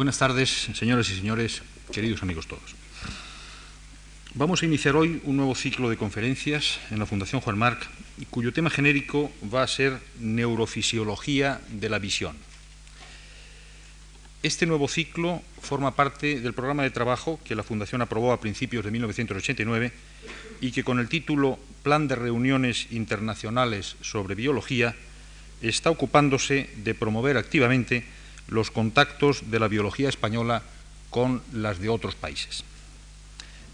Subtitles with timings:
[0.00, 1.60] Buenas tardes, señoras y señores,
[1.92, 2.74] queridos amigos todos.
[4.32, 7.86] Vamos a iniciar hoy un nuevo ciclo de conferencias en la Fundación Juan Marc,
[8.30, 12.34] cuyo tema genérico va a ser Neurofisiología de la Visión.
[14.42, 18.86] Este nuevo ciclo forma parte del programa de trabajo que la Fundación aprobó a principios
[18.86, 19.92] de 1989
[20.62, 24.96] y que con el título Plan de Reuniones Internacionales sobre Biología
[25.60, 28.06] está ocupándose de promover activamente
[28.50, 30.62] los contactos de la biología española
[31.08, 32.64] con las de otros países.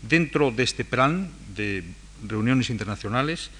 [0.02, 1.82] Dentro de este plan de
[2.26, 3.50] reuniones internacionales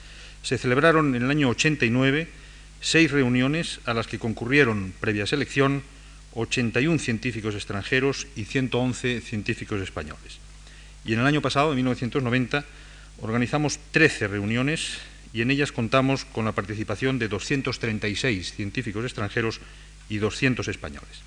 [0.42, 2.28] se celebraron en el año 89
[2.80, 5.82] seis reuniones a las que concurrieron previa selección
[6.34, 10.38] 81 científicos extranjeros y 111 científicos españoles.
[11.04, 12.64] Y en el año pasado, en 1990,
[13.22, 14.98] organizamos 13 reuniones
[15.32, 19.60] y en ellas contamos con la participación de 236 científicos extranjeros
[20.08, 21.26] y 200 españoles.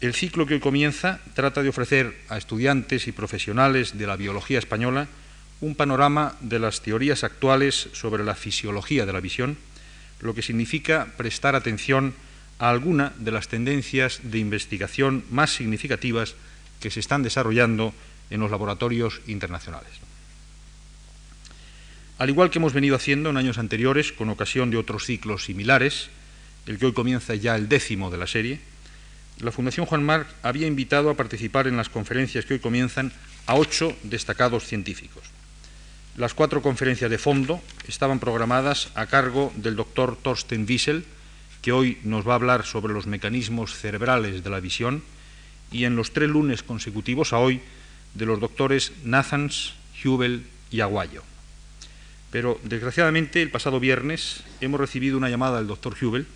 [0.00, 4.58] El ciclo que hoy comienza trata de ofrecer a estudiantes y profesionales de la biología
[4.58, 5.08] española
[5.60, 9.56] un panorama de las teorías actuales sobre la fisiología de la visión,
[10.20, 12.14] lo que significa prestar atención
[12.58, 16.34] a alguna de las tendencias de investigación más significativas
[16.80, 17.94] que se están desarrollando
[18.30, 19.90] en los laboratorios internacionales.
[22.18, 26.10] Al igual que hemos venido haciendo en años anteriores con ocasión de otros ciclos similares,
[26.66, 28.60] el que hoy comienza ya el décimo de la serie,
[29.40, 33.12] la Fundación Juan Marc había invitado a participar en las conferencias que hoy comienzan
[33.46, 35.24] a ocho destacados científicos.
[36.16, 41.04] Las cuatro conferencias de fondo estaban programadas a cargo del doctor Thorsten Wiesel,
[41.60, 45.02] que hoy nos va a hablar sobre los mecanismos cerebrales de la visión,
[45.72, 47.60] y en los tres lunes consecutivos a hoy
[48.14, 51.22] de los doctores Nathans, Hubel y Aguayo.
[52.30, 56.26] Pero desgraciadamente el pasado viernes hemos recibido una llamada del doctor Hubel,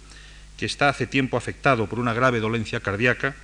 [0.58, 3.36] que está hace tiempo afectado por una grave dolencia cardíaca,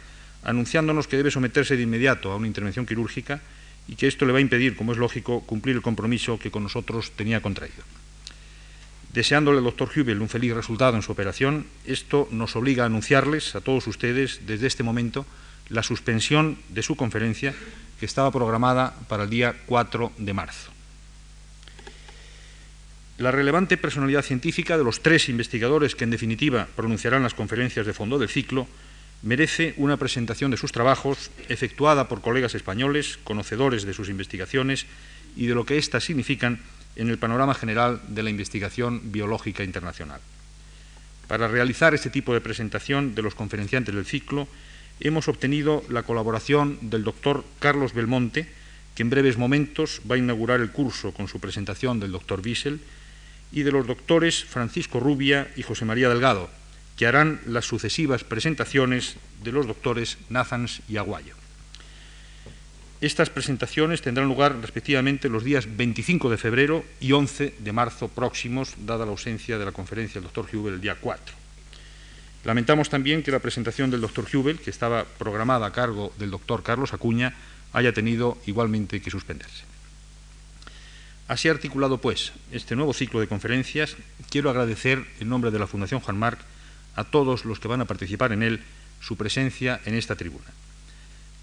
[0.43, 3.41] anunciándonos que debe someterse de inmediato a una intervención quirúrgica
[3.89, 6.65] y que esto le va a impedir, como es lógico, cumplir el compromiso que con
[6.65, 7.85] nosotros tenía contraído.
[9.13, 13.55] Deseándole al doctor Hubel un feliz resultado en su operación, esto nos obliga a anunciarles
[13.55, 15.25] a todos ustedes desde este momento
[15.69, 17.55] la suspensión de su conferencia
[18.01, 20.73] que estaba programada para el día 4 de marzo
[23.19, 27.92] la relevante personalidad científica de los tres investigadores que en definitiva pronunciarán las conferencias de
[27.92, 28.67] fondo del ciclo
[29.23, 34.86] merece una presentación de sus trabajos efectuada por colegas españoles, conocedores de sus investigaciones
[35.36, 36.61] y de lo que éstas significan
[36.97, 40.20] en el panorama general de la investigación biológica internacional.
[41.27, 44.46] Para realizar este tipo de presentación de los conferenciantes del ciclo,
[45.01, 48.46] hemos obtenido la colaboración del doctor Carlos Belmonte,
[48.95, 52.81] que en breves momentos va a inaugurar el curso con su presentación del doctor Wiesel,
[53.53, 56.51] y de los doctores Francisco Rubia y José María Delgado,
[56.97, 61.35] que harán las sucesivas presentaciones de los doctores Nathans y Aguayo.
[63.01, 68.75] Estas presentaciones tendrán lugar respectivamente los días 25 de febrero y 11 de marzo próximos,
[68.87, 71.35] dada la ausencia de la conferencia del doctor Hubel el día 4.
[72.45, 76.63] Lamentamos también que la presentación del doctor Hubel, que estaba programada a cargo del doctor
[76.63, 77.35] Carlos Acuña,
[77.73, 79.73] haya tenido igualmente que suspenderse.
[81.27, 83.96] Así articulado, pues, este nuevo ciclo de conferencias,
[84.29, 86.39] quiero agradecer, en nombre de la Fundación Juan Marc,
[86.96, 88.61] a todos los que van a participar en él
[89.01, 90.45] su presencia en esta tribuna.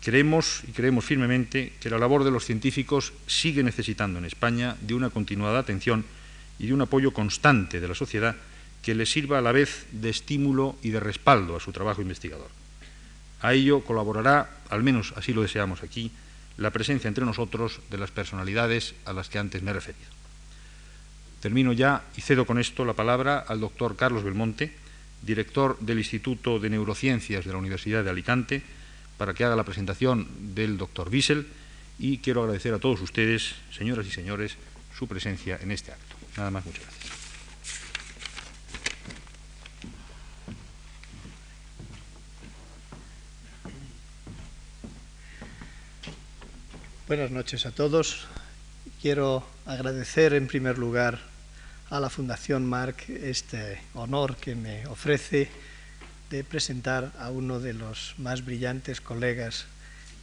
[0.04, 4.94] Creemos y creemos firmemente que la labor de los científicos sigue necesitando en España de
[4.94, 6.06] una continuada atención
[6.60, 8.36] y de un apoyo constante de la sociedad
[8.84, 12.50] que les sirva a la vez de estímulo y de respaldo a su trabajo investigador.
[13.42, 16.12] A ello colaborará, al menos así lo deseamos aquí,
[16.58, 20.10] la presencia entre nosotros de las personalidades a las que antes me he referido.
[21.42, 24.74] Termino ya y cedo con esto la palabra al doctor Carlos Belmonte,
[25.22, 28.62] director del Instituto de Neurociencias de la Universidad de Alicante,
[29.18, 31.48] para que haga la presentación del doctor Wiesel
[32.00, 34.56] y quiero agradecer a todos ustedes, señoras y señores,
[34.98, 36.16] su presencia en este acto.
[36.38, 37.21] Nada más, muchas gracias.
[47.12, 48.22] Buenas noches a todos.
[49.02, 51.20] Quiero agradecer en primer lugar
[51.90, 55.50] a la Fundación Marc este honor que me ofrece
[56.30, 59.66] de presentar a uno de los más brillantes colegas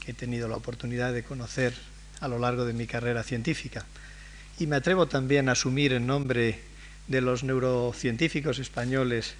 [0.00, 1.74] que he tenido la oportunidad de conocer
[2.20, 3.84] a lo largo de mi carrera científica.
[4.58, 6.58] Y me atrevo también a asumir en nombre
[7.06, 9.34] de los neurocientíficos españoles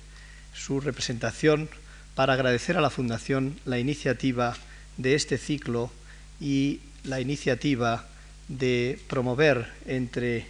[0.52, 1.70] su representación
[2.14, 4.54] para agradecer a la Fundación la iniciativa
[4.98, 5.90] de este ciclo
[6.42, 8.06] y la iniciativa
[8.48, 10.46] de promover entre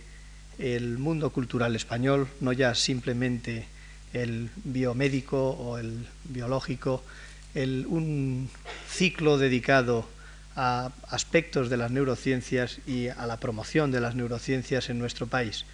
[0.58, 3.66] el mundo cultural español, no ya simplemente
[4.12, 7.02] el biomédico o el biológico,
[7.54, 8.48] un
[8.88, 10.06] ciclo dedicado
[10.54, 15.64] a aspectos de las neurociencias y a la promoción de las neurociencias en nuestro país.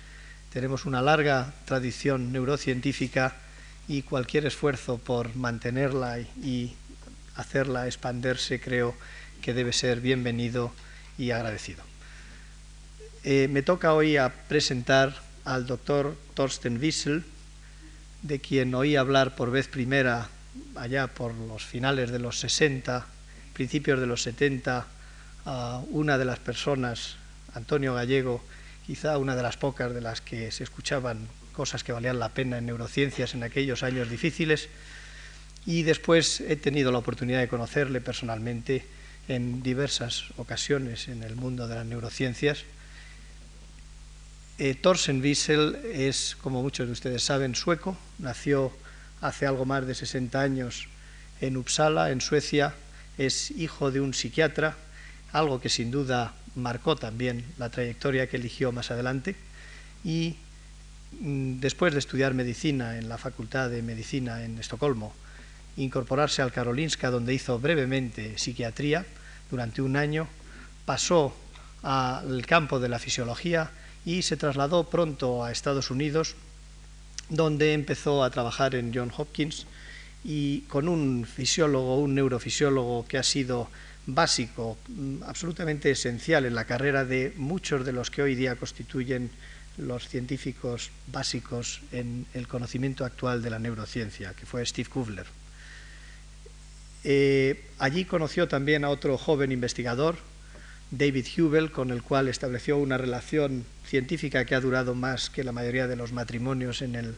[0.53, 3.37] Tenemos una larga tradición neurocientífica
[3.89, 6.75] y cualquier esfuerzo por mantenerla y
[7.37, 8.95] hacerla expandirse creo
[9.45, 10.73] que debe ser bienvenido
[11.19, 11.85] y agradecido.
[13.25, 15.15] Eh, me toca hoy a presentar
[15.45, 17.25] al doctor Thorsten Wiesel,
[18.23, 20.29] de quien oí hablar por vez primera
[20.77, 23.05] allá por los finales de los 60,
[23.53, 24.87] principios de los 70,
[25.45, 27.17] a una de las personas,
[27.53, 28.43] Antonio Gallego,
[28.87, 32.57] quizá una de las pocas de las que se escuchaban cosas que valían la pena
[32.57, 34.71] en neurociencias en aquellos años difíciles,
[35.67, 41.67] y después he tenido la oportunidad de conocerle personalmente en diversas ocasiones en el mundo
[41.67, 42.65] de las neurociencias.
[44.59, 44.77] Eh,
[45.23, 48.73] Wiesel es, como muchos de ustedes saben, sueco, nació
[49.21, 50.89] hace algo más de 60 años
[51.41, 52.75] en Uppsala, en Suecia,
[53.19, 54.77] es hijo de un psiquiatra,
[55.33, 59.35] algo que sin duda marcó también la trayectoria que eligió más adelante,
[60.05, 60.37] y
[61.21, 65.15] mm, después de estudiar medicina en la Facultad de Medicina en Estocolmo,
[65.77, 69.05] incorporarse al Karolinska, donde hizo brevemente psiquiatría
[69.51, 70.29] durante un año,
[70.85, 71.35] pasó
[71.83, 73.71] al campo de la fisiología
[74.05, 76.35] y se trasladó pronto a Estados Unidos,
[77.29, 79.67] donde empezó a trabajar en John Hopkins
[80.25, 83.69] y con un fisiólogo, un neurofisiólogo que ha sido
[84.07, 89.31] básico, mm, absolutamente esencial en la carrera de muchos de los que hoy día constituyen
[89.77, 95.27] los científicos básicos en el conocimiento actual de la neurociencia, que fue Steve Kuvler.
[97.05, 100.17] Eh, allí conoció también a otro joven investigador,
[100.91, 105.53] David Hubel, con el cual estableció una relación científica que ha durado más que la
[105.53, 107.15] mayoría de los matrimonios en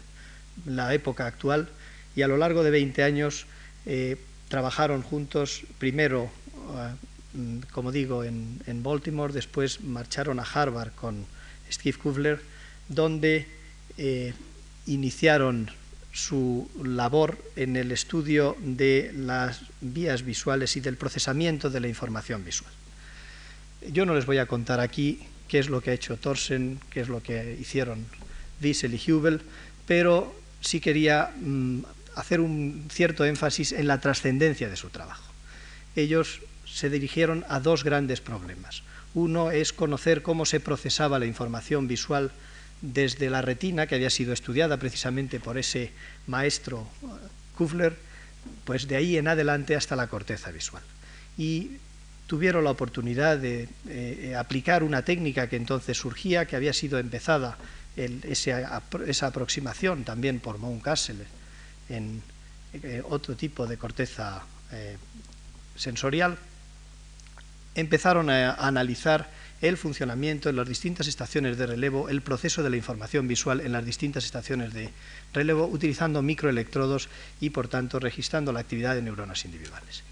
[0.65, 1.69] la época actual,
[2.17, 3.47] y a lo largo de 20 años
[3.85, 4.17] eh,
[4.49, 6.31] trabajaron juntos, primero,
[6.75, 11.27] eh, como digo, en, Baltimore, después marcharon a Harvard con
[11.71, 12.41] Steve Kuvler,
[12.89, 13.47] donde
[14.87, 15.71] iniciaron
[16.17, 22.43] su labor en el estudio de las vías visuales y del procesamiento de la información
[22.43, 22.73] visual.
[23.93, 27.01] Yo no les voy a contar aquí qué es lo que ha hecho Thorsen, qué
[27.01, 28.07] es lo que hicieron
[28.63, 29.43] Wiesel y Hubel,
[29.87, 31.81] pero sí quería mm,
[32.15, 35.31] hacer un cierto énfasis en la trascendencia de su trabajo.
[35.97, 38.83] Ellos se dirigieron a dos grandes problemas.
[39.13, 42.33] Uno es conocer cómo se procesaba la información visual
[42.83, 45.93] desde la retina, que había sido estudiada precisamente por ese
[46.27, 47.09] maestro uh,
[47.57, 47.97] Kufler,
[48.65, 50.83] pues de ahí en adelante hasta la corteza visual.
[51.39, 51.79] Y
[52.27, 57.57] tuvieron la oportunidad de eh, aplicar una técnica que entonces surgía, que había sido empezada
[57.97, 61.25] esa aproximación también por Mountcastle
[61.89, 62.23] en
[62.75, 64.99] eh, otro tipo de corteza eh,
[65.77, 66.37] sensorial,
[67.75, 69.31] empezaron a analizar
[69.63, 73.73] el funcionamiento en las distintas estaciones de relevo, el proceso de la información visual en
[73.73, 74.91] las distintas estaciones de
[75.33, 77.09] relevo, utilizando microelectrodos
[77.41, 80.03] y, por tanto, registrando la actividad de neuronas individuales.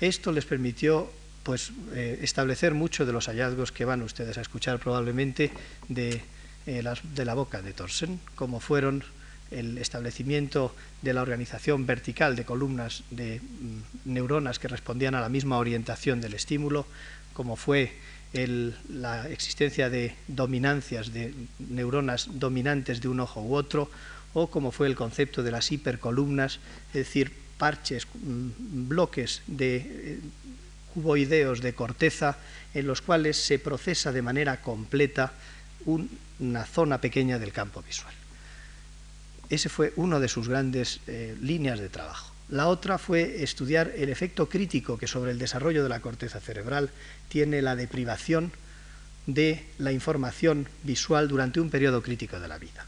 [0.00, 1.10] Esto les permitió
[1.42, 5.50] pues, eh, establecer muchos de los hallazgos que van ustedes a escuchar probablemente
[5.88, 6.22] de,
[6.66, 9.04] eh, de la boca de Thorsen, como fueron
[9.50, 15.28] el establecimiento de la organización vertical de columnas de mm, neuronas que respondían a la
[15.28, 16.86] misma orientación del estímulo,
[17.32, 17.92] como fue
[18.32, 23.90] la existencia de dominancias, de neuronas dominantes de un ojo u otro,
[24.34, 30.20] o como fue el concepto de las hipercolumnas, es decir, parches, mm, bloques de eh,
[30.94, 32.38] cuboideos de corteza
[32.74, 35.32] en los cuales se procesa de manera completa
[36.38, 38.14] una zona pequeña del campo visual.
[39.48, 42.29] Ese fue uno de sus grandes eh, líneas de trabajo.
[42.50, 46.90] La otra fue estudiar el efecto crítico que sobre el desarrollo de la corteza cerebral
[47.28, 48.50] tiene la deprivación
[49.26, 52.86] de la información visual durante un periodo crítico de la vida.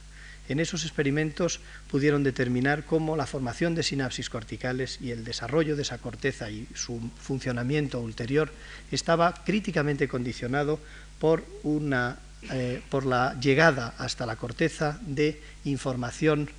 [0.48, 5.82] En esos experimentos pudieron determinar cómo la formación de sinapsis corticales y el desarrollo de
[5.82, 8.50] esa corteza y su funcionamiento ulterior
[8.90, 10.80] estaba críticamente condicionado
[11.20, 11.44] por,
[12.50, 16.50] eh, por la llegada hasta la corteza de información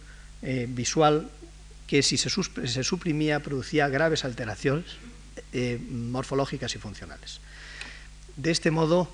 [0.42, 1.30] eh, visual
[1.88, 2.30] que si se,
[2.84, 4.86] suprimía producía graves alteraciones
[5.52, 7.40] eh, morfológicas y funcionales.
[8.36, 9.10] De este modo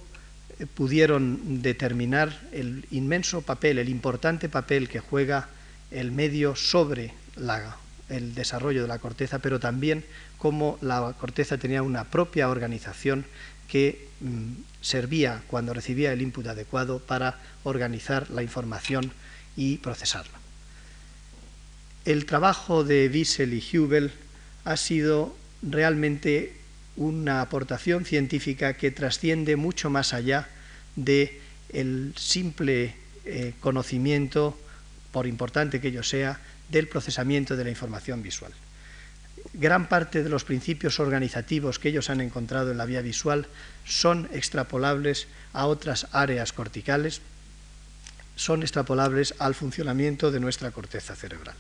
[0.60, 5.50] eh, pudieron determinar el inmenso papel, el importante papel que juega
[5.92, 7.14] el medio sobre
[8.10, 10.06] el desarrollo de la corteza, pero también
[10.38, 13.26] cómo la corteza tenía una propia organización
[13.68, 19.12] que mm, servía cuando recibía el input adecuado para organizar la información
[19.56, 20.39] y procesarla.
[22.10, 24.12] El trabajo de Wiesel y Hubel
[24.66, 26.54] ha sido realmente
[26.96, 30.50] una aportación científica que trasciende mucho más allá
[30.96, 31.40] de
[31.72, 34.58] el simple eh, conocimiento,
[35.12, 36.40] por importante que ello sea,
[36.72, 38.54] del procesamiento de la información visual.
[39.54, 43.46] Gran parte de los principios organizativos que ellos han encontrado en la vía visual
[43.86, 47.22] son extrapolables a otras áreas corticales,
[48.36, 51.54] son extrapolables al funcionamiento de nuestra corteza cerebral.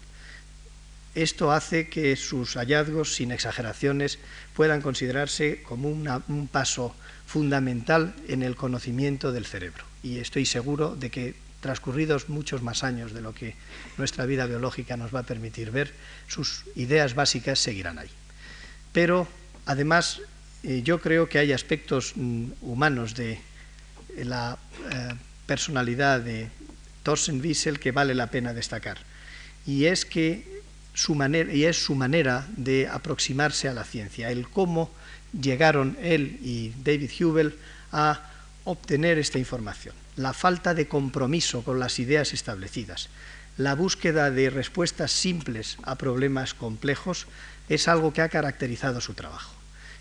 [1.16, 4.20] Esto hace que sus hallazgos, sin exageraciones,
[4.56, 9.84] puedan considerarse como un paso fundamental en el conocimiento del cerebro.
[10.04, 13.56] Y estoy seguro de que transcurridos muchos más años de lo que
[13.98, 15.94] nuestra vida biológica nos va a permitir ver,
[16.28, 18.10] sus ideas básicas seguirán ahí.
[18.94, 19.28] Pero,
[19.66, 20.22] además,
[20.63, 23.39] eh, yo creo que hay aspectos mm, humanos de
[24.18, 24.58] la
[24.92, 25.13] eh,
[25.46, 26.50] personalidad de
[27.04, 28.98] Thorsten Wiesel que vale la pena destacar.
[29.66, 30.59] Y es que
[31.51, 34.91] y es su manera de aproximarse a la ciencia, el cómo
[35.39, 37.56] llegaron él y David Hubel
[37.91, 38.32] a
[38.65, 39.96] obtener esta información.
[40.15, 43.10] La falta de compromiso con las ideas establecidas,
[43.58, 47.27] la búsqueda de respuestas simples a problemas complejos
[47.70, 49.53] es algo que ha caracterizado su trabajo.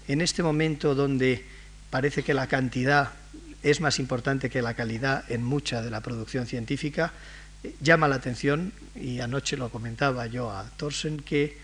[0.08, 1.44] En este momento donde
[1.90, 3.12] parece que la cantidad
[3.62, 7.12] es más importante que la calidad en mucha de la producción científica,
[7.80, 11.58] llama la atención, y anoche lo comentaba yo a Thorsen, que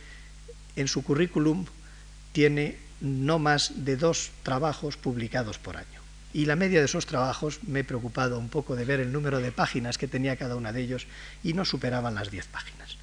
[0.77, 1.67] en su currículum
[2.33, 6.01] tiene no más de dos trabajos publicados por año.
[6.33, 9.41] Y la media de esos trabajos me he preocupado un poco de ver el número
[9.41, 11.07] de páginas que tenía cada una de ellos
[11.45, 12.97] y no superaban las 10 páginas.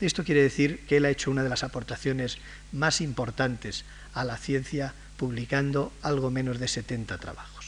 [0.00, 2.38] Esto quiere decir que él ha hecho una de las aportaciones
[2.72, 7.59] más importantes a la ciencia publicando algo menos de 70 trabajos.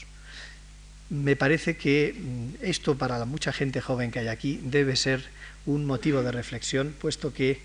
[1.12, 5.22] Me parece que mm, esto para la mucha gente joven que hay aquí debe ser
[5.66, 7.60] un motivo de reflexión, puesto que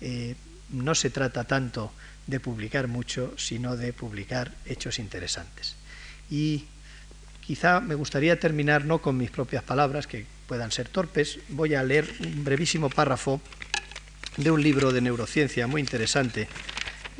[0.00, 0.34] eh,
[0.70, 1.92] no se trata tanto
[2.26, 5.76] de publicar mucho, sino de publicar hechos interesantes.
[6.28, 6.64] Y
[7.46, 11.82] Quizá me gustaría terminar no con mis propias palabras, que puedan ser torpes, voy a
[11.84, 13.40] leer un brevísimo párrafo
[14.36, 16.48] de un libro de neurociencia muy interesante,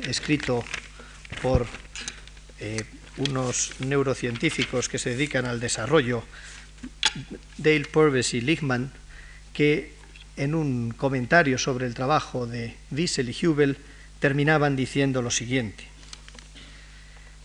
[0.01, 0.65] escrito
[1.41, 1.65] por
[2.59, 2.83] eh,
[3.17, 6.23] unos neurocientíficos que se dedican al desarrollo,
[7.57, 8.91] Dale Purvis y Lichtman,
[9.53, 9.93] que
[10.35, 13.77] en un comentario sobre el trabajo de Wiesel y Hubel
[14.19, 15.85] terminaban diciendo lo siguiente.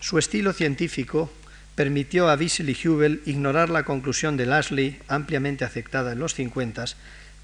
[0.01, 1.33] Su estilo científico
[1.75, 6.85] permitió a Wiesel y Hubel ignorar la conclusión de Lashley, ampliamente aceptada en los 50,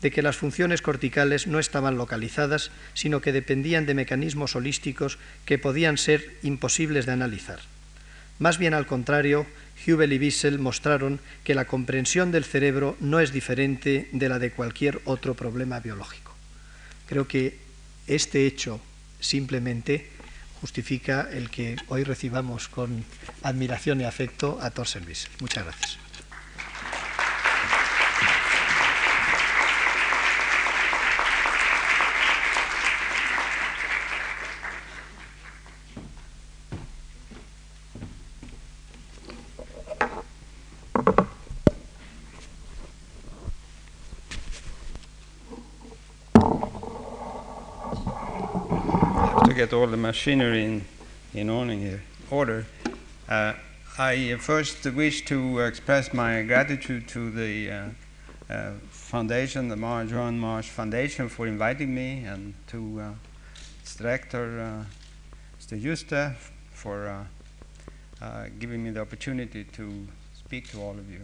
[0.03, 5.59] de que las funciones corticales no estaban localizadas, sino que dependían de mecanismos holísticos que
[5.59, 7.61] podían ser imposibles de analizar.
[8.39, 9.47] Más bien al contrario,
[9.87, 14.53] Hubel y Wiesel mostraron que la comprensión del cerebro no es diferente de la de
[14.53, 16.35] cualquier otro problema biológico.
[17.07, 17.59] Creo que
[18.07, 18.81] este hecho
[19.21, 20.11] simplemente
[20.61, 23.05] justifica el que hoy recibamos con
[23.43, 25.31] admiración y afecto a Thorsten Wiesel.
[25.41, 26.08] Muchas gracias.
[49.69, 50.85] Get all the machinery in,
[51.35, 52.65] in order,
[53.29, 53.53] uh,
[53.99, 57.89] I first wish to express my gratitude to the uh,
[58.49, 63.11] uh, foundation, the Mar John Marsh Foundation, for inviting me, and to uh,
[63.83, 64.85] its director, uh,
[65.61, 65.79] Mr.
[65.79, 66.35] Yuste,
[66.73, 67.27] for
[68.23, 71.21] uh, giving me the opportunity to speak to all of you.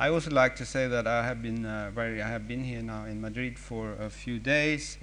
[0.00, 1.62] I also like to say that I have been
[1.94, 4.98] very, I have been here now in Madrid for a few days,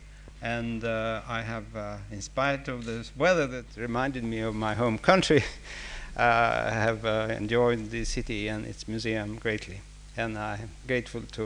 [0.45, 4.75] and uh, I have, uh, in spite of this weather that reminded me of my
[4.75, 5.43] home country,
[6.17, 9.81] uh, have uh, enjoyed the city and its museum greatly.
[10.15, 11.45] And I'm grateful to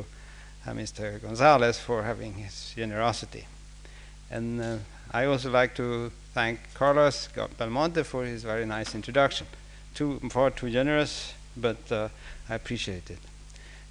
[0.67, 1.21] uh, Mr.
[1.21, 3.45] Gonzalez for having his generosity.
[4.29, 9.47] And I also like to thank Carlos Belmonte for his very nice introduction.
[9.95, 13.19] Too far too generous, but I appreciate it.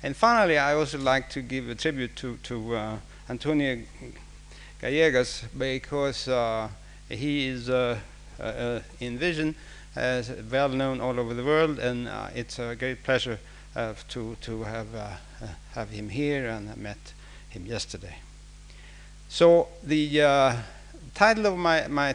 [0.03, 2.99] And finally, I also like to give a tribute to, to
[3.29, 3.79] Antonio
[4.81, 6.69] Gallegos because uh,
[7.09, 7.99] he is uh,
[8.39, 9.57] uh, in vision
[9.97, 13.41] as well known all over the world, and uh, it's a great pleasure
[13.75, 15.11] uh, to to have uh,
[15.75, 17.13] have him here, and I met
[17.49, 18.17] him yesterday.
[19.29, 20.55] So the
[21.15, 22.15] title of my my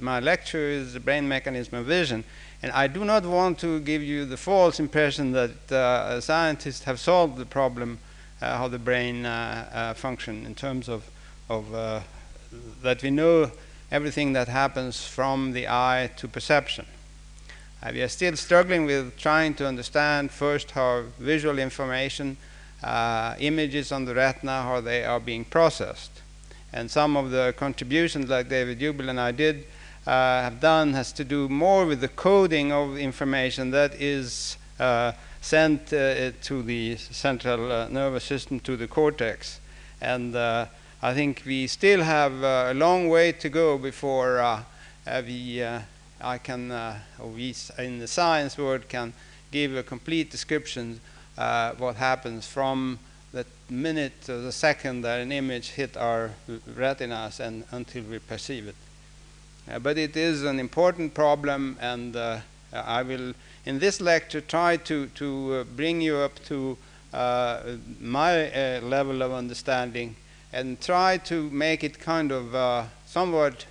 [0.00, 2.24] my lecture is the brain mechanism of vision,
[2.62, 7.36] and I do not want to give you the false impression that scientists have solved
[7.36, 8.00] the problem
[8.40, 9.22] how the brain
[9.94, 11.04] function in terms of
[11.48, 12.00] of uh,
[12.82, 13.50] that we know
[13.90, 16.86] everything that happens from the eye to perception.
[17.82, 22.36] Uh, we are still struggling with trying to understand first how visual information,
[22.82, 26.10] uh, images on the retina, how they are being processed.
[26.72, 29.66] And some of the contributions like David Hubel and I did
[30.06, 35.12] uh, have done has to do more with the coding of information that is uh,
[35.40, 39.60] sent uh, to the central uh, nervous system, to the cortex.
[40.00, 40.34] And
[41.06, 44.64] I think we still have a long way to go before
[45.24, 45.64] we
[46.20, 49.12] I can, uh, or we in the science world can
[49.52, 51.00] give a complete description
[51.38, 52.98] uh, what happens from
[53.30, 56.32] the minute to the second that an image hit our
[56.74, 58.74] retinas and until we perceive it.
[59.70, 62.40] Uh, but it is an important problem, and uh,
[62.72, 63.32] I will,
[63.64, 66.76] in this lecture, try to, to uh, bring you up to
[67.12, 67.62] uh,
[68.00, 70.16] my level of understanding
[70.56, 73.66] and try to make it kind of somewhat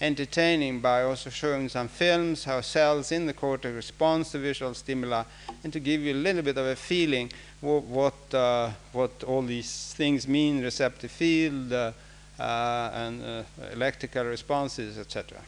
[0.00, 5.22] entertaining by also showing some films, how cells in the cortex respond to visual stimuli,
[5.62, 7.30] and to give you a little bit of a feeling
[7.60, 11.92] what, what, uh, what all these things mean, receptive field, uh,
[12.38, 13.42] uh, and uh,
[13.72, 15.38] electrical responses, etc.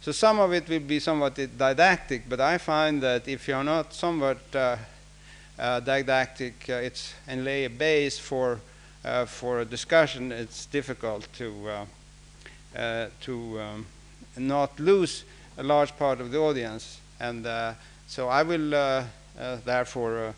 [0.00, 3.94] So some of it will be somewhat didactic, but I find that if you're not
[3.94, 4.76] somewhat uh,
[5.58, 8.60] uh, didactic, it's and lay a base for
[9.06, 11.84] Uh, for a discussion, it's difficult to uh,
[12.76, 13.86] uh, to um,
[14.36, 15.22] not lose
[15.58, 16.98] a large part of the audience.
[17.20, 17.74] And uh,
[18.08, 19.04] so I will uh,
[19.38, 20.34] uh therefore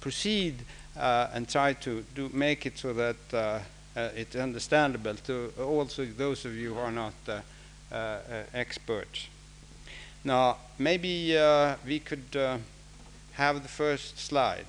[0.00, 0.54] proceed
[0.94, 3.62] and try to do make it so that
[4.14, 7.14] it's understandable to also those of you who are not
[8.54, 9.26] experts.
[10.22, 11.36] Now, maybe
[11.84, 12.60] we could
[13.32, 14.66] have the first slide.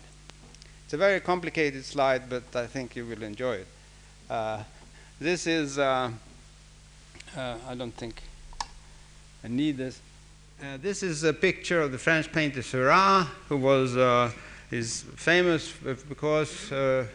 [0.86, 3.68] It's a very complicated slide, but I think you will enjoy it.
[4.30, 4.62] Uh,
[5.20, 6.12] this is uh,
[7.36, 8.22] uh, I don't think
[9.44, 10.00] I need this.
[10.62, 14.32] Uh, this is a picture of the French painter Seurat, who was uh,
[14.69, 15.74] is famous
[16.08, 17.08] because uh,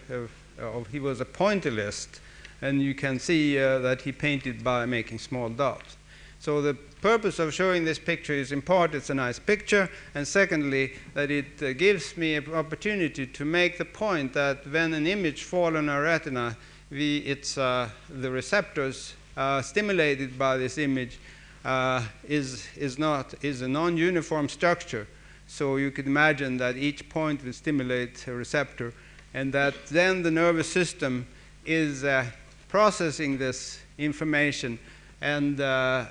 [0.59, 2.18] of, he was a pointillist,
[2.61, 5.96] and you can see that he painted by making small dots.
[6.40, 6.72] So the
[7.03, 11.31] purpose of showing this picture is in part it's a nice picture, and secondly that
[11.31, 15.76] it uh, gives me an opportunity to make the point that when an image falls
[15.76, 16.57] on our retina,
[16.90, 21.18] we, it's the receptors uh, stimulated by this image
[21.64, 25.07] uh, is, is, not, is a non-uniform structure.
[25.46, 28.94] So you could imagine that each point will stimulate a receptor
[29.35, 31.26] and that then the nervous system
[31.66, 32.24] is uh,
[32.68, 34.79] processing this information
[35.20, 36.06] and, uh,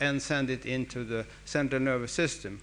[0.00, 2.60] and send it into the central nervous system.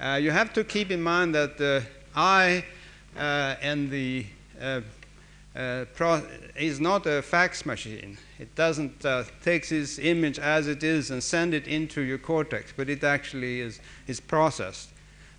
[0.00, 1.82] Uh, you have to keep in mind that the
[2.14, 2.64] eye
[3.16, 4.26] uh, and the
[4.60, 4.80] uh,
[6.56, 8.16] is not a fax machine.
[8.38, 12.72] It doesn't uh, take this image as it is and send it into your cortex,
[12.74, 14.88] but it actually is, is processed.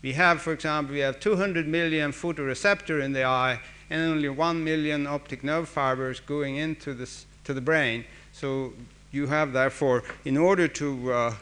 [0.01, 4.63] We have, for example, we have 200 million photoreceptor in the eye and only 1
[4.63, 8.05] million optic nerve fibers going into this, to the brain.
[8.33, 8.73] So
[9.13, 11.35] you have, therefore, in order to, uh,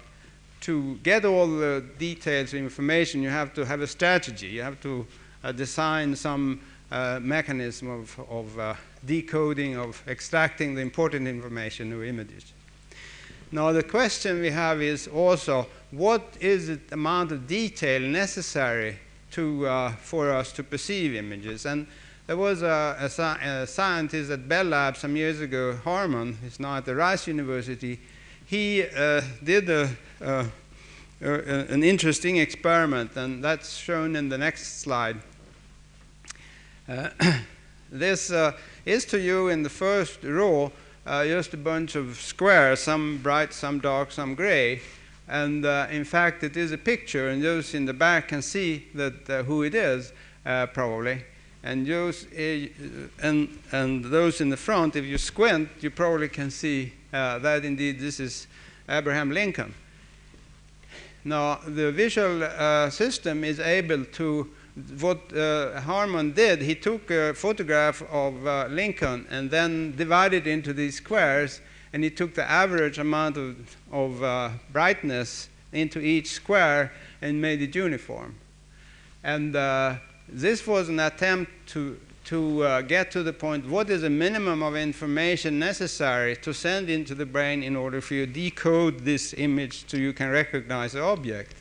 [0.62, 4.48] to get all the details information, you have to have a strategy.
[4.48, 5.08] You have to
[5.44, 8.74] uh, design some uh, mechanism of, of uh,
[9.06, 12.52] decoding, of extracting the important information of images.
[13.54, 18.98] Now the question we have is also what is the amount of detail necessary
[19.32, 21.66] to, uh, for us to perceive images?
[21.66, 21.88] And
[22.32, 26.78] there was a, a, a, scientist at Bell Lab some years ago, Harmon, he's now
[26.78, 28.00] at the Rice University.
[28.46, 29.90] He uh, did a,
[31.20, 35.18] an interesting experiment, and that's shown in the next slide.
[36.88, 37.10] Uh,
[37.92, 38.54] this uh,
[38.86, 40.72] is to you in the first row
[41.06, 44.80] uh, just a bunch of squares, some bright, some dark, some gray.
[45.28, 49.44] And in fact, it is a picture, and those in the back can see that
[49.48, 50.14] who it is,
[50.46, 51.26] probably.
[51.64, 52.26] And those,
[53.22, 57.66] and, and those in the front, if you squint, you probably can see uh, that
[57.66, 58.48] indeed this is
[58.90, 59.74] Abraham Lincoln.
[61.24, 64.50] Now, the visual uh, system is able to
[65.00, 70.74] what uh, Harmon did, he took a photograph of uh, Lincoln and then divided into
[70.74, 71.62] these squares,
[71.94, 77.62] and he took the average amount of, of uh, brightness into each square and made
[77.62, 78.36] it uniform.
[79.24, 79.56] And
[80.32, 84.64] this was an attempt to, to uh, get to the point what is the minimum
[84.64, 89.34] of information necessary to send into the brain in order for you to decode this
[89.34, 91.56] image so you can recognize the object.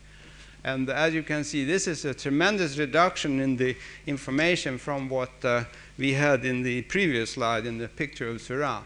[0.62, 5.30] And as you can see, this is a tremendous reduction in the information from what
[5.42, 5.64] uh,
[5.96, 8.84] we had in the previous slide in the picture of Seurat.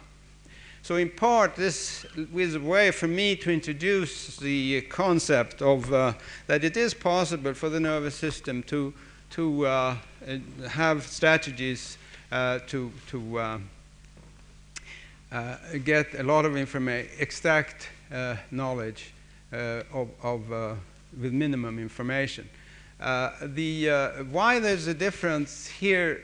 [0.82, 6.12] So, in part, this was a way for me to introduce the concept of uh,
[6.46, 8.92] that it is possible for the nervous system to,
[9.34, 9.96] to uh,
[10.68, 11.98] have strategies
[12.30, 13.58] uh, to, to uh,
[15.32, 19.12] uh, get a lot of information, extract uh, knowledge
[19.50, 20.78] of, of
[21.20, 22.48] with minimum information.
[23.00, 26.22] the, why there's a difference here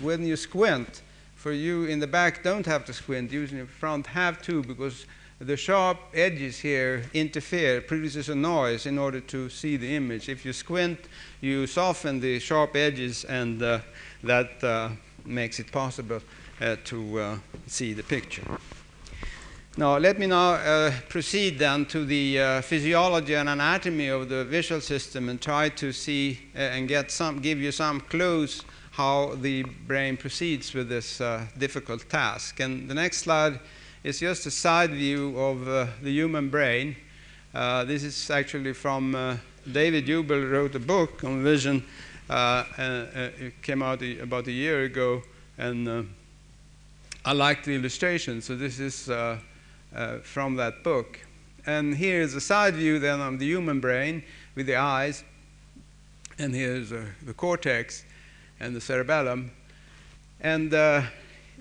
[0.00, 1.02] when you squint
[1.36, 5.06] for you in the back don't have to squint, usually in front have to because
[5.38, 10.28] the sharp edges here interfere, produces a noise in order to see the image.
[10.28, 10.98] If you squint,
[11.40, 13.80] you soften the sharp edges and uh,
[14.22, 14.90] that uh,
[15.26, 16.22] makes it possible
[16.60, 18.44] uh, to uh, see the picture.
[19.76, 24.42] Now, let me now uh, proceed then to the uh, physiology and anatomy of the
[24.46, 29.64] visual system and try to see and get some, give you some clues how the
[29.86, 31.20] brain proceeds with this
[31.58, 32.60] difficult task.
[32.60, 33.60] And the next slide
[34.02, 36.96] is just a side view of uh, the human brain.
[37.54, 39.36] Uh, this is actually from uh,
[39.70, 41.84] David Hubel wrote a book on vision.
[42.28, 42.64] Uh,
[43.38, 45.22] it came out a, about a year ago,
[45.58, 46.02] and uh,
[47.24, 48.40] I liked the illustration.
[48.42, 49.10] So this is
[50.22, 51.20] from that book.
[51.66, 54.22] And here is a side view then of the human brain
[54.54, 55.24] with the eyes,
[56.38, 58.04] and here's the cortex
[58.60, 59.50] and the cerebellum.
[60.40, 61.02] And uh,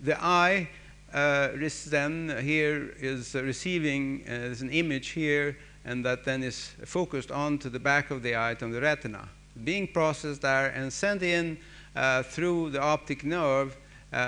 [0.03, 0.69] the eye
[1.15, 1.49] uh,
[1.87, 7.69] then here is receiving uh, there's an image here, and that then is focused onto
[7.69, 9.29] the back of the eye, on the retina,
[9.63, 11.57] being processed there and sent in
[11.95, 13.77] uh, through the optic nerve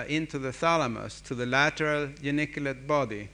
[0.07, 3.29] into the thalamus, to the lateral geniculate body.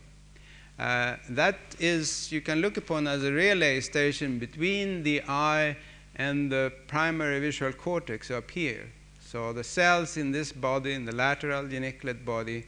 [0.77, 5.77] Uh, that is, you can look upon as a relay station between the eye
[6.15, 8.91] and the primary visual cortex up here.
[9.19, 12.65] So the cells in this body, in the lateral geniculate body,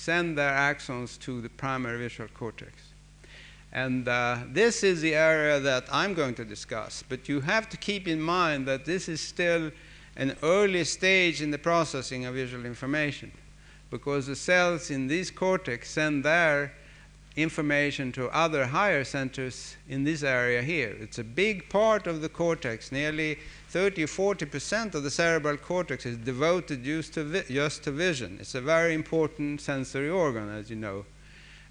[0.00, 2.72] send their axons to the primary visual cortex.
[3.70, 7.04] And uh, this is the area that I'm going to discuss.
[7.06, 9.70] But you have to keep in mind that this is still
[10.16, 13.30] an early stage in the processing of visual information
[13.90, 16.72] because the cells in this cortex send their
[17.36, 20.96] information to other higher centers in this area here.
[20.98, 23.38] It's a big part of the cortex, nearly
[23.70, 28.38] 30 or 40 percent of the cerebral cortex is devoted just to, just to vision.
[28.40, 31.06] It's a very important sensory organ, as you know.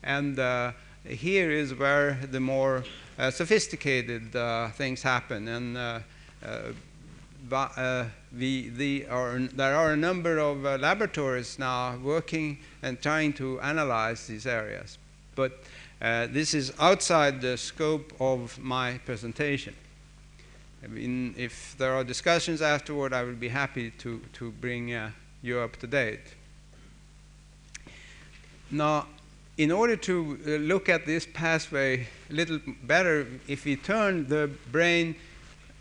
[0.01, 0.71] And uh,
[1.05, 2.85] here is where the more
[3.17, 5.49] uh, sophisticated uh, things happen.
[5.49, 5.99] And uh,
[6.41, 6.71] uh,
[7.51, 8.05] uh,
[8.37, 14.25] we, the, are, there are a number of laboratories now working and trying to analyze
[14.25, 14.97] these areas.
[15.35, 15.63] But
[15.99, 19.75] this is outside the scope of my presentation.
[20.81, 25.11] I mean, if there are discussions afterward, I will be happy to, to bring uh,
[25.41, 26.21] you up to date.
[28.71, 29.07] Now,
[29.57, 34.49] in order to uh, look at this pathway a little better, if we turn the
[34.71, 35.15] brain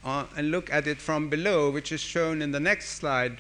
[0.05, 3.39] uh, and look at it from below, which is shown in the next slide,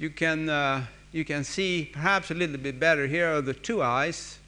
[0.00, 3.06] you can, uh, you can see perhaps a little bit better.
[3.06, 4.38] Here are the two eyes,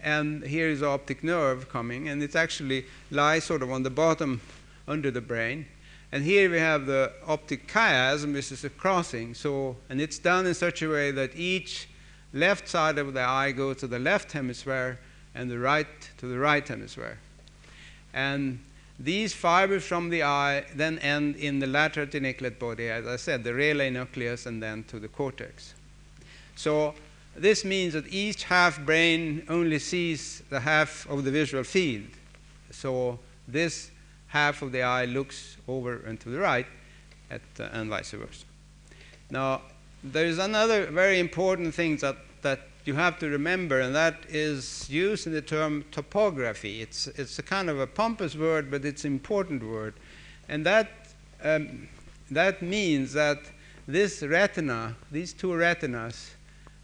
[0.00, 3.90] and here is the optic nerve coming, and it actually lies sort of on the
[3.90, 4.40] bottom
[4.88, 5.66] under the brain.
[6.10, 9.34] And here we have the optic chiasm, which is a crossing.
[9.34, 11.88] So, and it's done in such a way that each
[12.32, 14.98] left side of the eye goes to the left hemisphere
[15.34, 15.86] and the right
[16.18, 17.18] to the right hemisphere.
[18.14, 18.60] And
[18.98, 23.44] these fibers from the eye then end in the lateral geniculate body, as I said,
[23.44, 25.74] the relay nucleus and then to the cortex.
[26.56, 26.94] So
[27.36, 32.08] this means that each half brain only sees the half of the visual field.
[32.70, 33.90] So this
[34.28, 36.66] half of the eye looks over and to the right,
[37.30, 38.44] at, uh, and vice versa.
[39.30, 39.62] Now,
[40.02, 44.88] there is another very important thing that, that you have to remember, and that is
[44.88, 46.80] used in the term topography.
[46.80, 49.94] It's, it's a kind of a pompous word, but it's an important word.
[50.48, 50.88] And that,
[51.42, 51.88] um,
[52.30, 53.38] that means that
[53.86, 56.30] this retina, these two retinas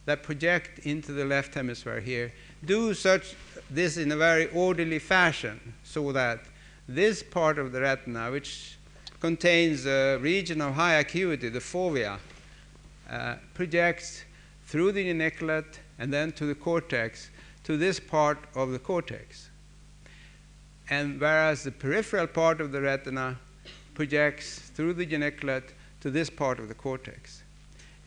[0.07, 2.33] that project into the left hemisphere here,
[2.65, 3.35] do such
[3.71, 6.41] this in a very orderly fashion so that
[6.89, 8.79] this part of the retina, which
[9.21, 12.19] contains a region of high acuity, the fovea,
[13.11, 14.25] uh, projects
[14.67, 17.31] through the geniculate and then to the cortex
[17.65, 19.51] to this part of the cortex.
[20.91, 23.39] And whereas the peripheral part of the retina
[23.95, 27.43] projects through the geniculate to this part of the cortex.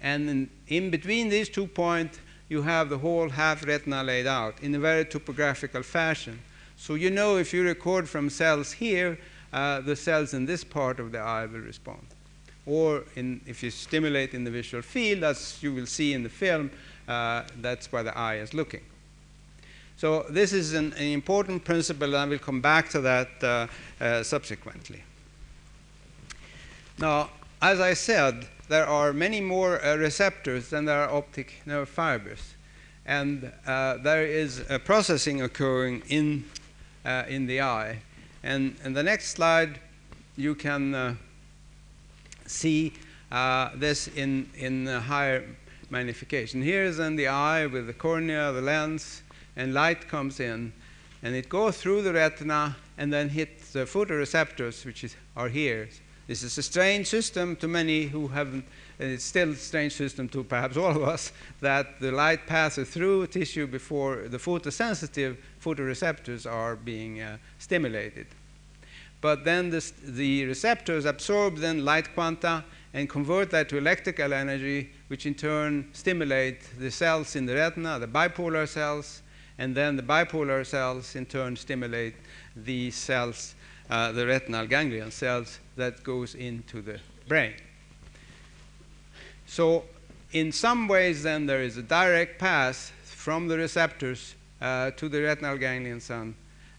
[0.02, 4.62] And in, in between these two points, you have the whole half retina laid out
[4.62, 6.40] in a very topographical fashion.
[6.78, 9.18] So you know if you record from cells here,
[9.52, 12.06] uh, the cells in this part of the eye will respond.
[12.66, 16.30] Or in, if you stimulate in the visual field, as you will see in the
[16.30, 16.70] film,
[17.08, 18.82] uh, that's where the eye is looking.
[19.98, 23.68] So this is an, an important principle, and I will come back to that uh,
[24.00, 25.02] uh, subsequently.
[27.00, 27.30] Now,
[27.62, 32.54] as I said, there are many more uh, receptors than there are optic nerve fibers.
[33.06, 36.44] And uh, there is a processing occurring in,
[37.08, 38.00] uh, in the eye.
[38.44, 39.80] And in the next slide,
[40.36, 41.16] you can uh,
[42.46, 42.94] see
[43.32, 45.44] uh, this in, in higher
[45.90, 46.62] magnification.
[46.62, 49.24] Here is in the eye with the cornea, the lens,
[49.56, 50.74] and light comes in,
[51.24, 55.90] and it goes through the retina and then hits the photoreceptors, which is, are here.
[56.28, 58.66] This is a strange system to many who haven't,
[59.00, 61.32] it's still a strange system to perhaps all of us,
[61.62, 68.28] that the light passes through tissue before the photosensitive photoreceptors are being uh, stimulated.
[69.22, 69.70] But then
[70.04, 75.90] the receptors absorb then light quanta and convert that to electrical energy, which in turn
[75.94, 79.22] stimulate the cells in the retina, the bipolar cells,
[79.58, 82.16] and then the bipolar cells in turn stimulate
[82.56, 83.56] the cells,
[83.90, 87.54] uh, the retinal ganglion cells, that goes into the brain.
[89.48, 89.86] So,
[90.34, 95.22] in some ways, then, there is a direct path from the receptors uh, to the
[95.22, 96.34] retinal ganglion cell,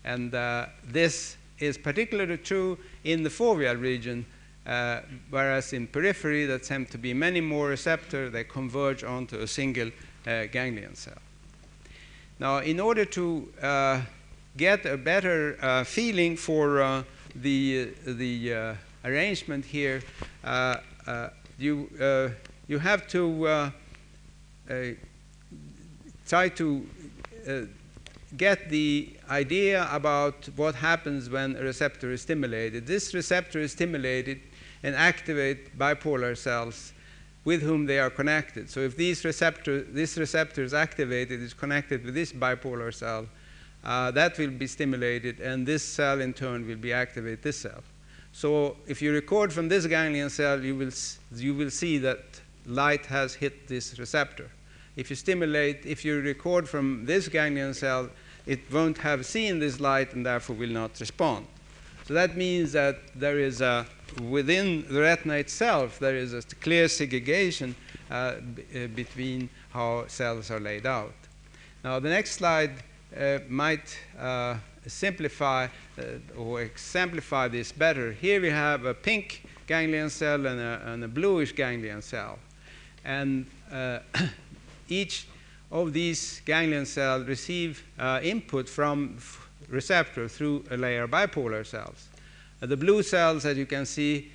[0.04, 4.24] and uh, this is particularly true in the foveal region,
[4.66, 5.00] uh,
[5.30, 9.90] whereas in periphery, there seem to be many more receptors that converge onto a single
[10.26, 11.18] uh, ganglion cell.
[12.38, 14.00] Now, in order to uh,
[14.56, 17.04] get a better uh, feeling for
[17.34, 20.02] the, the arrangement here,
[21.58, 22.30] you,
[22.68, 23.70] you have to uh,
[24.70, 24.74] uh,
[26.26, 26.86] try to
[27.48, 27.60] uh,
[28.36, 32.86] get the idea about what happens when a receptor is stimulated.
[32.86, 34.40] This receptor is stimulated
[34.82, 36.92] and activate bipolar cells
[37.44, 38.68] with whom they are connected.
[38.68, 43.26] So if these receptor, this receptor is activated, is connected with this bipolar cell,
[43.82, 47.82] uh, that will be stimulated, and this cell in turn will be activate this cell.
[48.32, 50.90] So if you record from this ganglion cell, you will,
[51.34, 52.37] you will see that
[52.68, 54.50] light has hit this receptor.
[54.96, 58.10] If you stimulate, if you record from this ganglion cell,
[58.46, 61.46] it won't have seen this light and therefore will not respond.
[62.04, 63.86] So that means that there is a,
[64.22, 67.76] within the retina itself, there is a clear segregation
[68.10, 71.14] uh, uh, between how cells are laid out.
[71.84, 72.72] Now, the next slide
[73.16, 76.02] uh, might uh, simplify uh,
[76.36, 78.12] or exemplify this better.
[78.12, 82.38] Here we have a pink ganglion cell and a, and a bluish ganglion cell.
[83.04, 84.00] And uh,
[84.88, 85.26] each
[85.70, 89.18] of these ganglion cells receive uh, input from
[89.68, 92.08] receptor through a layer bipolar cells.
[92.62, 94.30] Uh, the blue cells, as you can see,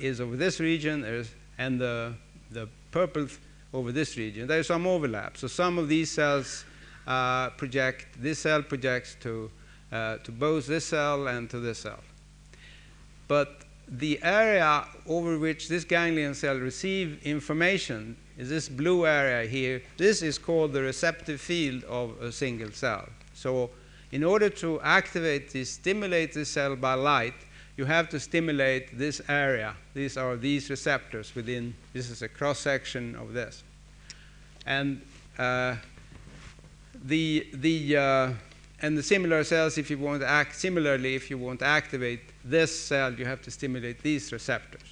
[0.00, 1.26] is over this region,
[1.58, 2.14] and the,
[2.50, 3.26] the purple
[3.74, 4.46] over this region.
[4.46, 5.36] There is some overlap.
[5.36, 6.64] So some of these cells
[7.06, 9.50] uh, project, this cell projects to
[9.92, 12.00] uh, to both this cell and to this cell.
[13.28, 13.61] But
[13.92, 19.82] the area over which this ganglion cell receives information is this blue area here.
[19.98, 23.06] This is called the receptive field of a single cell.
[23.34, 23.70] So,
[24.10, 27.34] in order to activate this, stimulate this cell by light,
[27.76, 29.74] you have to stimulate this area.
[29.94, 33.62] These are these receptors within, this is a cross section of this.
[34.66, 35.02] And
[35.38, 35.76] uh,
[37.04, 38.32] the, the uh,
[38.82, 42.20] and the similar cells, if you want to act similarly, if you want to activate
[42.44, 44.82] this cell, you have to stimulate these receptors.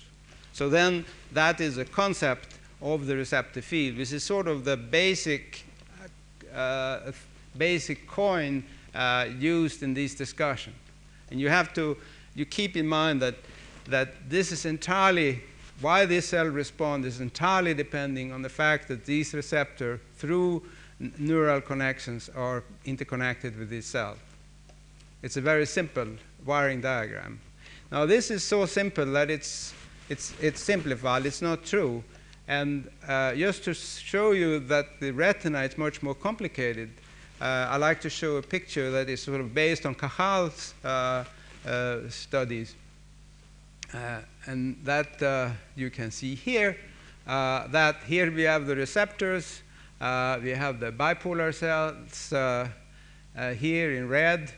[0.52, 4.76] So then that is a concept of the receptor field, which is sort of the
[4.76, 5.64] basic,
[6.54, 7.12] uh,
[7.56, 10.72] basic coin uh, used in this discussion.
[11.30, 11.96] And you have to
[12.34, 13.34] you keep in mind that,
[13.86, 15.40] that this is entirely,
[15.80, 20.62] why this cell responds is entirely depending on the fact that these receptors, through
[21.18, 24.16] neural connections are interconnected with this cell.
[25.22, 26.08] It's a very simple
[26.44, 27.40] wiring diagram.
[27.90, 29.74] Now, this is so simple that it's,
[30.08, 32.04] it's, it's simplified, it's not true.
[32.46, 36.90] And uh, just to show you that the retina is much more complicated,
[37.40, 41.24] uh, I like to show a picture that is sort of based on Cajal's uh,
[41.66, 42.74] uh studies.
[43.94, 46.76] Uh, and that uh, you can see here,
[47.26, 49.62] that here we have the receptors,
[50.00, 52.30] we have the bipolar cells
[53.58, 54.52] here in red,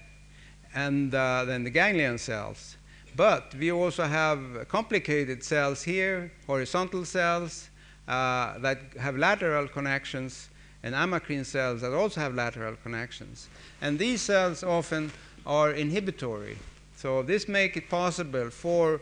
[0.75, 2.77] and then the ganglion cells.
[3.15, 7.69] But we also have complicated cells here, horizontal cells
[8.09, 10.49] uh, that have lateral connections,
[10.83, 13.49] and amacrine cells that also have lateral connections.
[13.81, 15.13] And these cells often
[15.47, 16.59] are inhibitory.
[16.97, 19.01] So this makes it possible for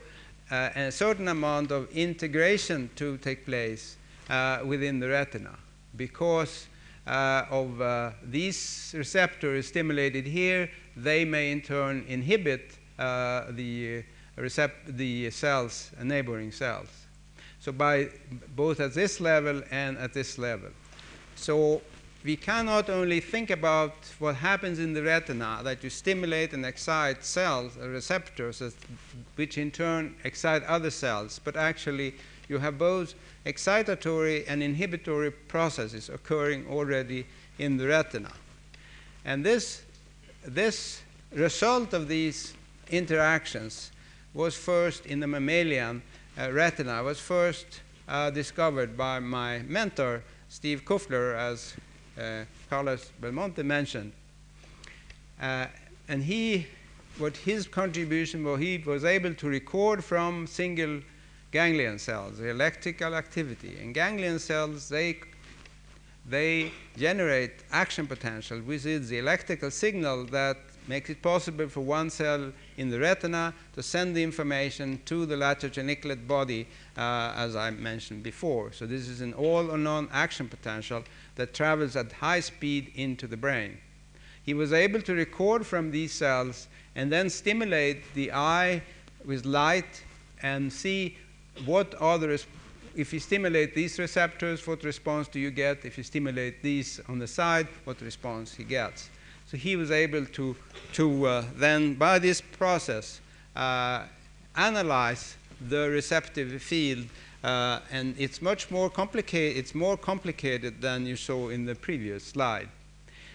[0.51, 3.97] uh, a certain amount of integration to take place
[4.29, 5.57] uh, within the retina
[5.97, 6.67] because
[7.07, 10.71] uh, of uh, these receptors stimulated here,
[11.03, 14.03] they may in turn inhibit uh, the,
[14.37, 16.89] recept- the cells, neighboring cells.
[17.61, 18.09] So by
[18.57, 20.71] both at this level and at this level.
[21.37, 21.83] So
[22.25, 27.25] we cannot only think about what happens in the retina, that you stimulate and excite
[27.25, 28.63] cells, uh, receptors,
[29.37, 32.15] which in turn excite other cells, but actually
[32.49, 33.15] you have both
[33.47, 37.27] excitatory and inhibitory processes occurring already
[37.59, 38.33] in the retina.
[39.25, 39.83] And this,
[40.45, 42.55] this result of these
[42.91, 43.91] interactions
[44.35, 46.03] was first in the mammalian
[46.39, 51.75] uh, retina, was first uh, discovered by my mentor, Steve Kuffler, as
[52.19, 54.13] uh, Carlos Belmonte mentioned.
[55.41, 55.67] Uh,
[56.09, 56.67] and he,
[57.19, 61.01] what his contribution was, he was able to record from single
[61.51, 63.77] ganglion cells the electrical activity.
[63.81, 65.19] And ganglion cells, they
[66.29, 70.57] they generate action potential, which is the electrical signal that
[70.87, 75.37] makes it possible for one cell in the retina to send the information to the
[75.37, 78.73] lateral geniculate body, uh, as I mentioned before.
[78.73, 81.05] So, this is an all or none action potential
[81.37, 83.79] that travels at high speed into the brain.
[84.43, 88.83] He was able to record from these cells and then stimulate the eye
[89.25, 90.03] with light
[90.43, 91.17] and see
[91.65, 92.29] what are the
[92.95, 95.85] if you stimulate these receptors, what response do you get?
[95.85, 99.11] If you stimulate these on the side, what response he gets?
[99.47, 100.57] So he was able to,
[100.93, 103.21] to uh, then, by this process,
[103.57, 104.05] uh,
[104.57, 105.37] analyze
[105.69, 107.07] the receptive field,
[107.43, 109.57] uh, and it's much more complicated.
[109.57, 112.69] It's more complicated than you saw in the previous slide.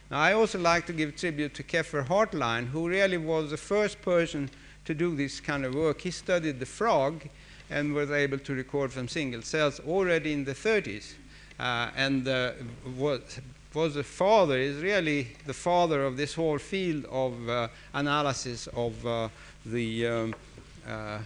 [0.10, 4.02] Now, I also like to give tribute to Keffer Hartline, who really was the first
[4.02, 4.50] person
[4.86, 6.02] to do this kind of work.
[6.02, 7.24] He studied the frog
[7.70, 11.14] and was able to record from single cells already in the 30s.
[11.60, 12.52] Uh, and uh,
[12.98, 13.40] was,
[13.74, 19.06] was the father, is really the father of this whole field of uh, analysis of
[19.06, 19.30] uh,
[19.66, 20.36] the, um,
[20.88, 21.20] uh,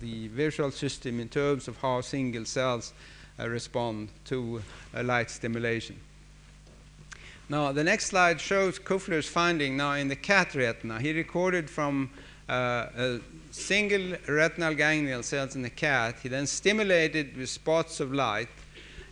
[0.00, 2.92] the visual system in terms of how single cells
[3.38, 4.60] uh, respond to
[5.02, 5.96] light stimulation.
[7.48, 11.00] Now, the next slide shows Kuffler's finding now in the cat retina.
[11.00, 12.10] He recorded from
[12.46, 13.18] uh,
[13.58, 16.16] single retinal ganglion cells in the cat.
[16.22, 18.48] He then stimulated with spots of light,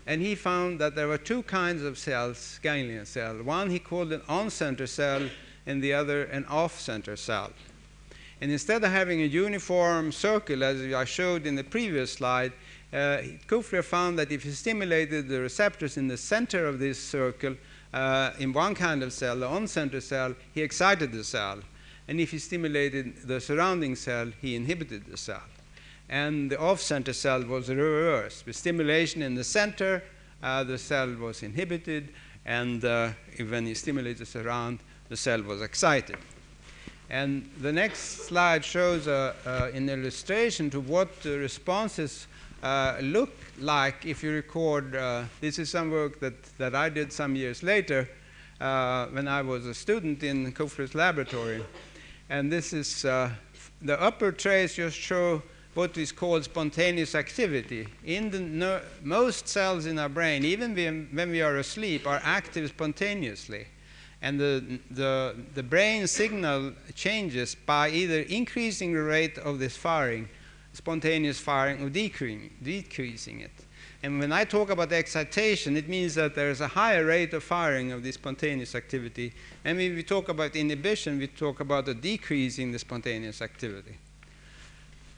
[0.06, 3.42] and he found that there were two kinds of cells, ganglion cell.
[3.42, 5.28] One he called an on-center cell,
[5.66, 7.50] and the other an off-center cell.
[8.40, 12.52] And instead of having a uniform circle, as I showed in the previous slide,
[12.92, 17.56] uh, Kuffler found that if he stimulated the receptors in the center of this circle,
[17.92, 21.61] uh, in one kind of cell, the on-center cell, he excited the cell.
[22.09, 25.42] And if he stimulated the surrounding cell, he inhibited the cell.
[26.09, 28.47] And the off center cell was reversed.
[28.47, 30.03] With stimulation in the center,
[30.42, 32.11] uh, the cell was inhibited,
[32.45, 33.11] and uh,
[33.49, 36.16] when he stimulated the surround, the cell was excited.
[37.11, 42.27] And the next slide shows uh, uh an illustration to what the responses
[42.62, 44.95] uh, look like if you record.
[44.95, 48.09] Uh, this is some work that, that I did some years later
[48.59, 51.62] when I was a student in Kuffler's laboratory.
[52.29, 53.31] And this is uh,
[53.81, 55.43] the upper trace just show
[55.75, 57.87] what is called spontaneous activity.
[58.05, 60.75] In the no, most cells in our brain, even
[61.12, 63.67] when we are asleep, are active spontaneously.
[64.23, 70.29] And the, the, the brain signal changes by either increasing the rate of this firing,
[70.73, 73.65] spontaneous firing, or decreasing, decreasing it.
[74.02, 77.42] And when I talk about excitation, it means that there is a higher rate of
[77.42, 79.32] firing of the spontaneous activity.
[79.64, 83.96] And when we talk about inhibition, we talk about a decrease in the spontaneous activity.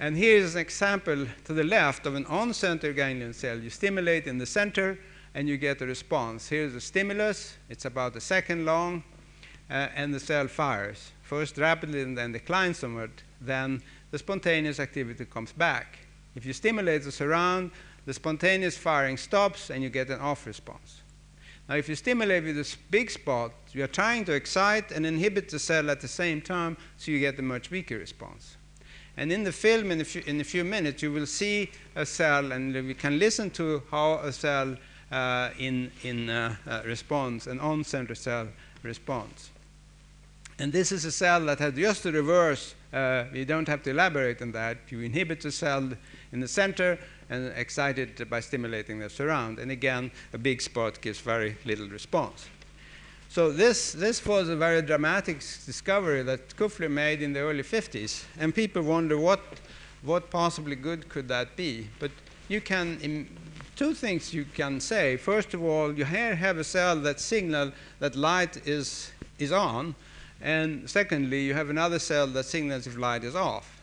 [0.00, 3.58] And here's an example to the left of an on-center ganglion cell.
[3.58, 4.98] You stimulate in the center,
[5.34, 6.48] and you get a response.
[6.48, 7.56] Here's a stimulus.
[7.68, 9.02] It's about a second long,
[9.70, 11.12] uh, and the cell fires.
[11.22, 13.10] First rapidly and then declines somewhat.
[13.40, 15.98] Then the spontaneous activity comes back.
[16.34, 17.72] If you stimulate the surround,
[18.08, 21.02] the spontaneous firing stops and you get an off response.
[21.68, 25.50] Now, if you stimulate with a big spot, you are trying to excite and inhibit
[25.50, 28.56] the cell at the same time, so you get a much weaker response.
[29.18, 32.06] And in the film, in a few, in a few minutes, you will see a
[32.06, 34.74] cell, and we can listen to how a cell
[35.12, 38.48] uh, in, in uh, uh, response, an on center cell
[38.82, 39.50] response.
[40.58, 42.74] And this is a cell that has just the reverse.
[42.90, 44.78] Uh, we don't have to elaborate on that.
[44.88, 45.90] You inhibit the cell
[46.32, 46.98] in the center,
[47.30, 49.58] and excited by stimulating the surround.
[49.58, 52.46] And again, a big spot gives very little response.
[53.28, 58.24] So this, this was a very dramatic discovery that Kuffler made in the early 50s,
[58.38, 59.40] and people wonder what,
[60.02, 61.88] what possibly good could that be.
[61.98, 62.10] But
[62.48, 63.28] you can
[63.76, 65.16] two things you can say.
[65.16, 67.70] First of all, you have a cell that signal
[68.00, 69.94] that light is, is on,
[70.40, 73.77] and secondly, you have another cell that signals if light is off.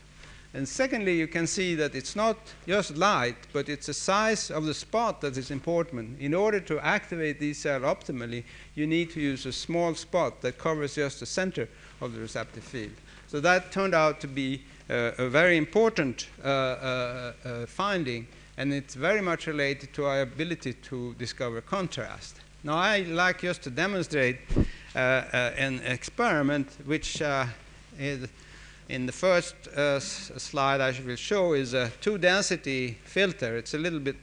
[0.56, 4.64] And secondly, you can see that it's not just light, but it's the size of
[4.66, 6.18] the spot that is important.
[6.22, 10.58] In order to activate these cells optimally, you need to use a small spot that
[10.58, 11.68] covers just the center
[12.00, 12.94] of the receptive field.
[13.28, 18.26] So that turned out to be uh, a very important uh, uh, uh finding,
[18.58, 22.40] and it's very much related to our ability to discover contrast.
[22.64, 24.38] Now, I like just to demonstrate
[24.96, 27.22] uh, uh, an experiment which
[28.00, 28.30] is
[28.90, 33.58] in the first uh, slide I will show is a two density filter.
[33.58, 34.16] It's a little bit,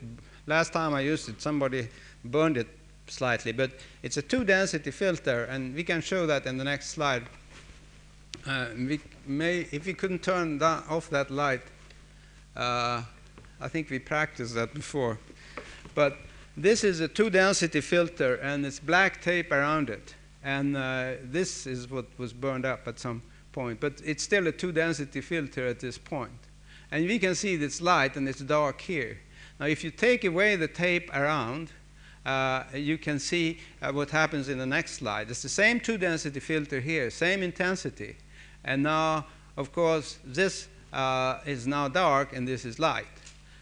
[0.47, 1.89] last time I used it, somebody
[2.25, 2.69] burned it
[3.09, 6.91] slightly, but it's a two density filter, and we can show that in the next
[6.91, 7.25] slide.
[8.47, 11.63] Uh, we may, if we couldn't turn that, off that light,
[12.57, 13.03] uh,
[13.61, 15.19] I think we practiced that before.
[15.95, 16.19] But
[16.57, 20.15] this is a two density filter, and it's black tape around it.
[20.45, 23.23] And uh, this is what was burned up at some
[23.53, 26.49] point, but it's still a two density filter at this point.
[26.91, 29.19] And we can see it's light and it's dark here.
[29.59, 31.71] Now, if you take away the tape around,
[32.25, 35.31] uh, you can see uh, what happens in the next slide.
[35.31, 38.17] It's the same two density filter here, same intensity.
[38.65, 39.27] And now,
[39.57, 43.07] of course, this uh, is now dark and this is light.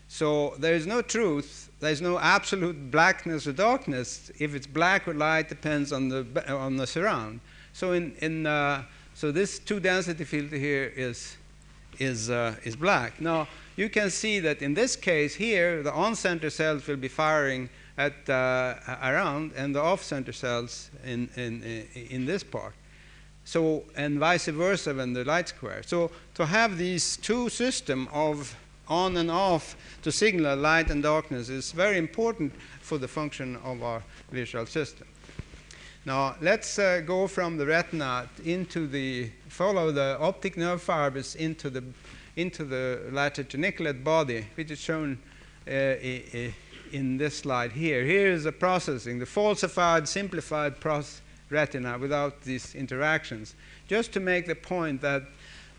[0.08, 4.30] So there is no truth, there's no absolute blackness or darkness.
[4.38, 7.40] If it's black or light depends on the, on the surround.
[7.72, 8.82] So in, in uh,
[9.20, 11.36] so this two density field here is,
[11.98, 13.20] is, uh, is black.
[13.20, 17.68] Now, you can see that in this case here, the on-center cells will be firing
[17.98, 21.62] at uh, around and the off-center cells in, in,
[22.08, 22.72] in this part.
[23.44, 25.82] So, and vice versa when the light square.
[25.82, 28.56] So to have these two systems of
[28.88, 33.82] on and off to signal light and darkness is very important for the function of
[33.82, 34.02] our
[34.32, 35.06] visual system.
[36.06, 41.68] Now let's uh, go from the retina into the follow the optic nerve fibers into
[41.68, 41.84] the
[42.36, 45.18] into the lateral geniculate body, which is shown
[45.68, 45.94] uh,
[46.92, 48.04] in this slide here.
[48.04, 50.74] Here is the processing, the falsified, simplified
[51.50, 53.54] retina without these interactions.
[53.86, 55.24] Just to make the point that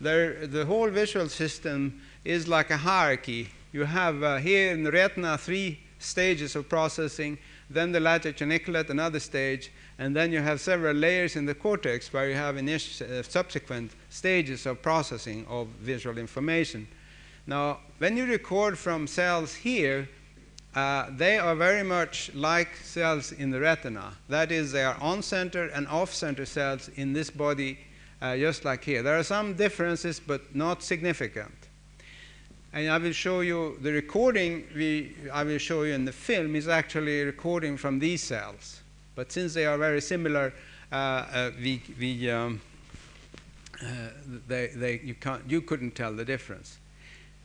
[0.00, 3.48] there, the whole visual system is like a hierarchy.
[3.72, 7.38] You have uh, here in the retina three stages of processing,
[7.70, 9.70] then the lateral geniculate, another stage,
[10.02, 14.66] and then you have several layers in the cortex where you have uh, subsequent stages
[14.66, 16.88] of processing of visual information.
[17.46, 20.08] Now, when you record from cells here,
[20.74, 24.14] uh, they are very much like cells in the retina.
[24.28, 27.78] That is, they are on-center and off-center cells in this body,
[28.20, 29.04] uh, just like here.
[29.04, 31.68] There are some differences, but not significant.
[32.72, 36.56] And I will show you the recording we, I will show you in the film
[36.56, 38.81] is actually recording from these cells.
[39.14, 40.52] But since they are very similar,
[40.90, 42.60] uh, uh, we, we, um,
[43.82, 43.86] uh,
[44.48, 46.78] they, they, you, can't, you couldn't tell the difference.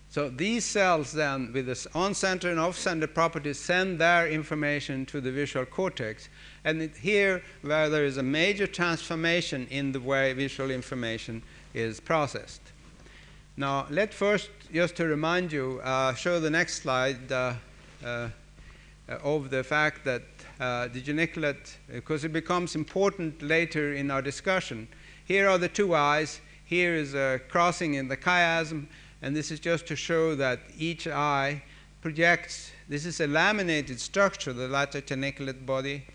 [0.10, 5.32] So these cells then, with this on-center and off-center properties, send their information to the
[5.32, 6.30] visual cortex.
[6.64, 11.44] And it, here, where there is a major transformation in the way visual information
[11.74, 12.62] is processed.
[13.58, 17.54] Now, let first, just to remind you, uh, show the next slide uh,
[18.06, 18.30] uh,
[19.08, 20.24] of the fact that
[20.60, 24.88] uh, the geniculate, because it becomes important later in our discussion.
[25.26, 26.42] Here are the two eyes.
[26.66, 28.88] Here is a crossing in the chiasm,
[29.22, 31.64] and this is just to show that each eye
[32.02, 32.72] projects.
[32.90, 36.06] This is a laminated structure, the lateral geniculate body,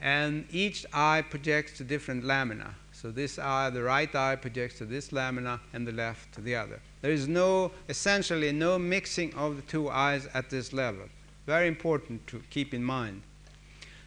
[0.00, 2.74] and each eye projects to different lamina.
[2.92, 6.56] So this eye, the right eye, projects to this lamina, and the left to the
[6.56, 6.80] other.
[7.02, 11.04] There is no, essentially, no mixing of the two eyes at this level.
[11.46, 13.22] Very important to keep in mind.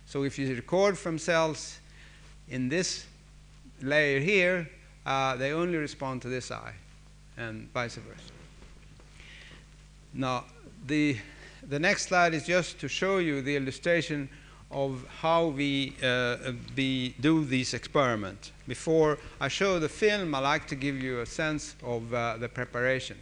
[0.06, 1.80] So if you record from cells
[2.50, 3.06] in this
[3.82, 4.70] layer here,
[5.06, 6.74] uh, they only respond to this eye,
[7.38, 8.34] and vice versa.
[10.14, 10.46] Now,
[10.88, 11.18] the,
[11.68, 14.30] the next slide is just to show you the illustration
[14.72, 18.52] of how we uh, be, do these experiments.
[18.68, 22.50] Before I show the film, I like to give you a sense of uh, the
[22.50, 23.18] preparation.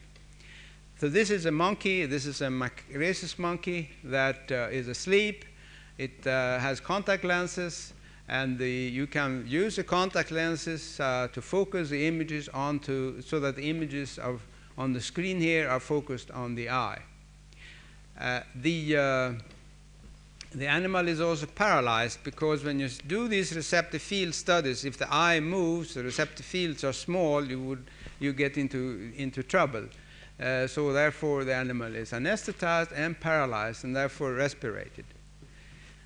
[0.99, 5.45] So this is a monkey, this is a rhesus monkey that uh, is asleep
[5.97, 7.93] it uh, has contact lenses,
[8.27, 13.39] and the, you can use the contact lenses uh, to focus the images onto, so
[13.39, 14.41] that the images of,
[14.77, 17.01] on the screen here are focused on the eye.
[18.19, 19.31] Uh, the, uh,
[20.53, 25.13] the animal is also paralyzed because when you do these receptive field studies, if the
[25.13, 27.85] eye moves, the receptive fields are small, you, would,
[28.19, 29.83] you get into, into trouble.
[30.39, 35.05] Uh, so therefore, the animal is anesthetized and paralyzed, and therefore respirated.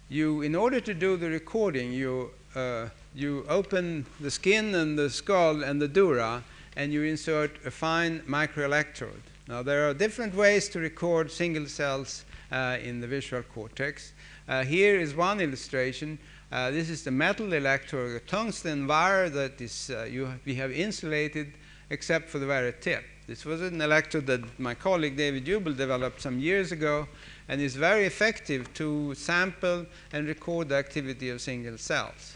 [0.07, 5.09] You, in order to do the recording, you uh, you open the skin and the
[5.09, 6.43] skull and the dura,
[6.75, 9.21] and you insert a fine microelectrode.
[9.47, 14.13] Now, there are different ways to record single cells uh, in the visual cortex.
[14.47, 16.19] Uh, here is one illustration.
[16.51, 20.71] Uh, this is the metal electrode, a tungsten wire that is uh, you, we have
[20.71, 21.53] insulated
[21.89, 23.03] except for the very tip.
[23.30, 27.07] This was an electrode that my colleague David Hubel developed some years ago
[27.47, 32.34] and is very effective to sample and record the activity of single cells.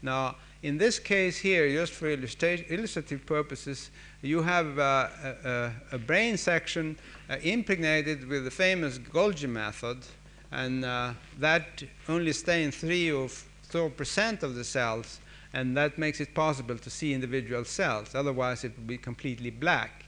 [0.00, 3.90] Now, in this case here, just for illustrative purposes,
[4.22, 5.08] you have uh,
[5.44, 6.96] a, a, brain section
[7.28, 9.98] uh, impregnated with the famous Golgi method,
[10.50, 13.28] and uh, that only stains 3 or
[13.70, 15.20] 4% of the cells,
[15.52, 18.14] and that makes it possible to see individual cells.
[18.14, 20.01] Otherwise, it would be completely black.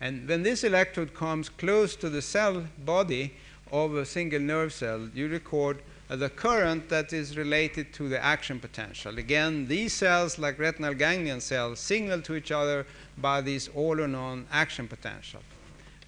[0.00, 3.34] And when this electrode comes close to the cell body
[3.72, 8.60] of a single nerve cell, you record the current that is related to the action
[8.60, 9.18] potential.
[9.18, 12.86] Again, these cells, like retinal ganglion cells, signal to each other
[13.18, 15.40] by this all or none action potential.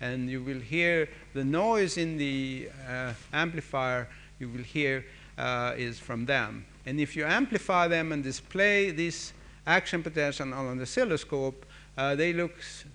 [0.00, 4.08] And you will hear the noise in the uh, amplifier,
[4.38, 5.04] you will hear
[5.36, 6.64] uh, is from them.
[6.86, 9.32] And if you amplify them and display this
[9.66, 11.66] action potential on an oscilloscope,
[11.98, 12.52] uh, they look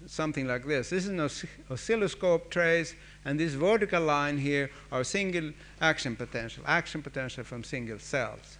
[0.07, 0.89] something like this.
[0.89, 1.19] This is an
[1.69, 2.95] oscilloscope trace,
[3.25, 5.51] and this vertical line here are single
[5.81, 8.57] action potential, action potential from single cells.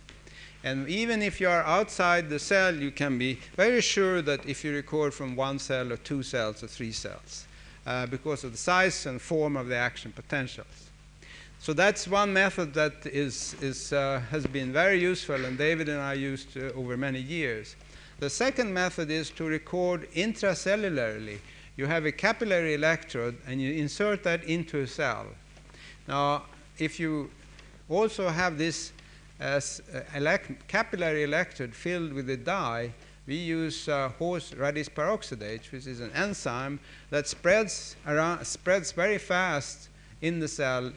[0.66, 4.66] And even if you are outside the cell, you can be very sure that if
[4.66, 7.48] you record from one cell or two cells or three cells,
[7.88, 10.90] uh, because of the size and form of the action potentials.
[11.60, 16.02] So that's one method that is, is, uh, has been very useful, and David and
[16.02, 17.78] I used uh, over many years.
[18.24, 21.40] The second method is to record intracellularly.
[21.76, 25.26] You have a capillary electrode and you insert that into a cell.
[26.08, 26.44] Now,
[26.80, 27.30] if you
[27.90, 28.94] also have this
[29.42, 29.60] uh,
[30.16, 32.94] elect capillary electrode filled with a dye,
[33.28, 39.18] we use uh, horse radish peroxidase, which is an enzyme that spreads, around, spreads very
[39.18, 39.90] fast
[40.22, 40.94] in the cell,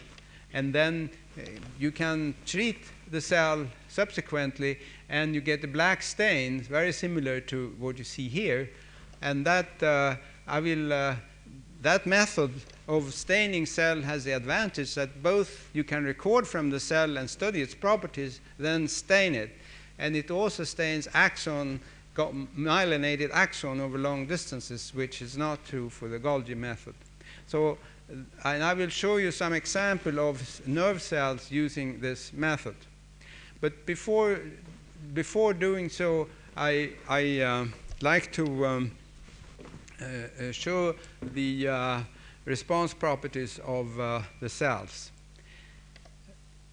[0.52, 1.42] and then uh,
[1.76, 4.78] you can treat the cell subsequently,
[5.08, 8.70] and you get the black stain, very similar to what you see here.
[9.22, 10.92] And that uh, I will.
[10.92, 11.16] Uh,
[11.82, 12.50] that method
[12.88, 17.28] of staining cell has the advantage that both you can record from the cell and
[17.28, 19.56] study its properties, then stain it.
[19.98, 21.80] And it also stains axon,
[22.16, 26.94] myelinated axon over long distances, which is not true for the Golgi method.
[27.46, 27.78] So,
[28.44, 32.76] and I will show you some example of nerve cells using this method.
[33.60, 34.40] But before,
[35.14, 37.66] before doing so, I, I uh,
[38.00, 38.92] like to um,
[40.00, 42.00] uh, uh, show the uh,
[42.44, 45.10] response properties of uh, the cells.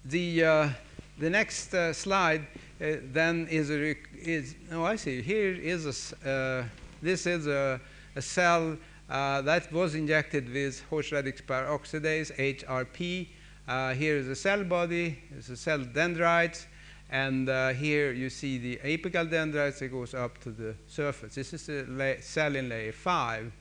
[0.04, 0.70] The,
[1.18, 2.46] the next slide
[2.78, 6.68] then is, a is, oh, I see, here is a,
[7.00, 7.80] this is a,
[8.14, 8.76] a cell
[9.08, 13.96] that was injected with horse radish peroxidase, HRP.
[13.96, 16.66] here is a cell body, it's a cell dendrites,
[17.10, 21.34] and uh, here you see the apical dendrites that goes up to the surface.
[21.34, 23.52] This is the cell in layer 5.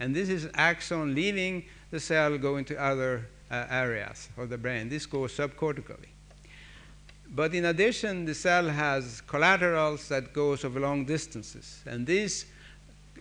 [0.00, 4.58] And this is an axon leaving the cell going to other uh, areas of the
[4.58, 4.88] brain.
[4.88, 6.08] This goes subcortically.
[7.34, 11.82] But in addition, the cell has collaterals that goes over long distances.
[11.86, 12.46] And these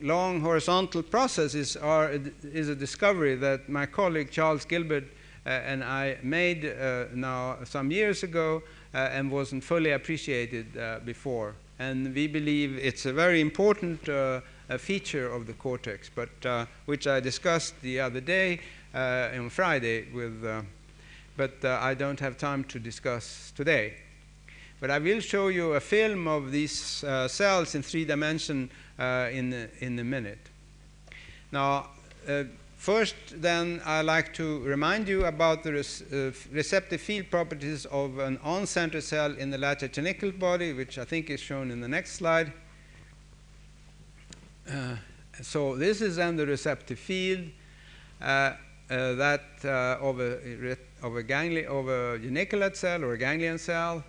[0.01, 2.11] long horizontal processes are
[2.43, 5.05] is a discovery that my colleague Charles Gilbert
[5.45, 10.77] uh, and I made uh, now some years ago uh, Uh, and wasn't fully appreciated
[10.77, 11.55] uh, before.
[11.79, 14.41] And we believe it's a very important uh,
[14.77, 16.29] feature of the cortex, but
[16.87, 18.59] which I discussed the other day
[18.93, 20.43] on Friday with,
[21.37, 23.93] but I don't have time to discuss today.
[24.81, 28.69] But I will show you a film of these uh, cells in three dimension
[28.99, 30.49] uh, in, in a minute.
[31.51, 31.91] Now,
[32.27, 32.43] uh,
[32.81, 38.39] First, then, I'd like to remind you about the uh, receptive field properties of an
[38.43, 42.13] on-center cell in the lateral geniculate body, which I think is shown in the next
[42.13, 42.51] slide.
[44.67, 44.95] Uh,
[45.43, 47.49] so this is then the receptive field
[48.19, 48.25] uh,
[48.89, 53.59] uh that uh, of a, of a, gangli of a geniculate cell or a ganglion
[53.59, 54.03] cell.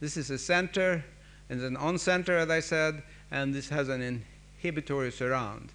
[0.00, 1.02] This is a center,
[1.48, 4.02] and an on-center, as I said, and this has an
[4.60, 5.72] inhibitory surround.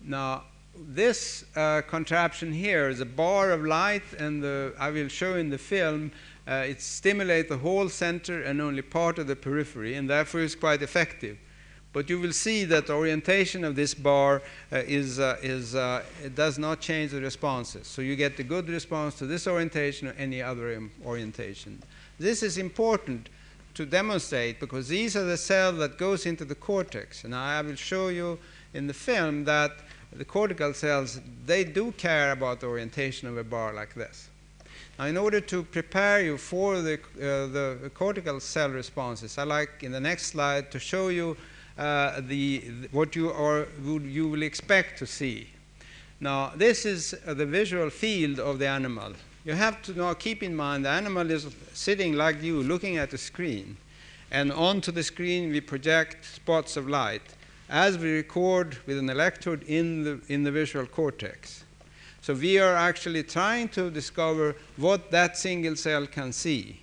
[0.00, 0.44] Now,
[0.86, 5.50] this uh, contraption here is a bar of light, and the, I will show in
[5.50, 6.12] the film
[6.46, 10.54] uh, it stimulates the whole center and only part of the periphery, and therefore is
[10.54, 11.38] quite effective.
[11.92, 16.02] But you will see that the orientation of this bar uh, is, uh, is uh,
[16.22, 17.86] it does not change the responses.
[17.86, 21.82] So you get the good response to this orientation or any other um, orientation.
[22.18, 23.30] This is important
[23.74, 27.24] to demonstrate because these are the cells that goes into the cortex.
[27.24, 28.38] And I will show you
[28.74, 29.72] in the film that
[30.18, 34.28] the cortical cells, they do care about the orientation of a bar like this.
[34.98, 39.84] Now, in order to prepare you for the, uh, the cortical cell responses, I like
[39.84, 41.36] in the next slide to show you
[41.78, 45.46] uh, the, what you, are, you will expect to see.
[46.18, 49.12] Now, this is uh, the visual field of the animal.
[49.44, 53.12] You have to now keep in mind the animal is sitting like you, looking at
[53.12, 53.76] the screen.
[54.32, 57.22] And onto the screen, we project spots of light
[57.68, 61.64] as we record with an electrode in the, in the visual cortex.
[62.22, 66.80] So we are actually trying to discover what that single cell can see.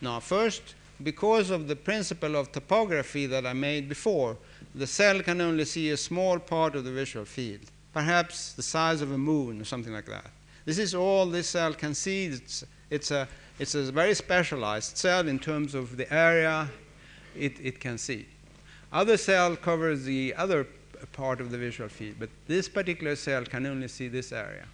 [0.00, 4.36] Now, first, because of the principle of topography that I made before,
[4.74, 9.00] the cell can only see a small part of the visual field, perhaps the size
[9.00, 10.30] of a moon or something like that.
[10.64, 12.26] This is all this cell can see.
[12.26, 13.28] It's, it's, a,
[13.58, 16.68] it's a very specialized cell in terms of the area
[17.34, 18.26] it, it can see.
[18.96, 20.66] Other cell covers the other
[21.12, 24.64] part of the visual field, but this particular cell can only see this area.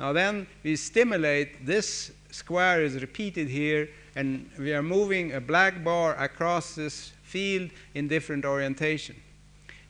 [0.00, 5.84] Now then we stimulate, this square is repeated here, and we are moving a black
[5.84, 9.14] bar across this field in different orientation.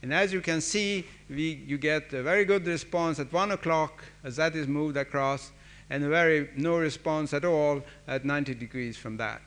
[0.03, 4.03] And as you can see, we, you get a very good response at 1 o'clock
[4.23, 5.51] as that is moved across,
[5.89, 9.41] and very no response at all at 90 degrees from that.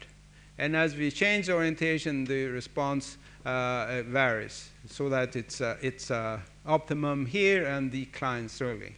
[0.59, 7.27] And as we change orientation, the response varies so that it's, uh, it's uh, optimum
[7.27, 8.95] here and declines slowly.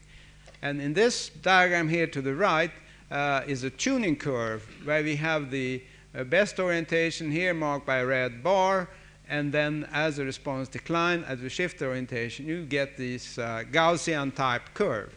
[0.62, 2.70] And in this diagram here to the right
[3.10, 5.82] uh, is a tuning curve where we have the
[6.14, 8.88] uh, best orientation here marked by a red bar,
[9.28, 13.64] and then as the response declines, as we shift the orientation, you get this uh,
[13.70, 15.12] Gaussian type curve.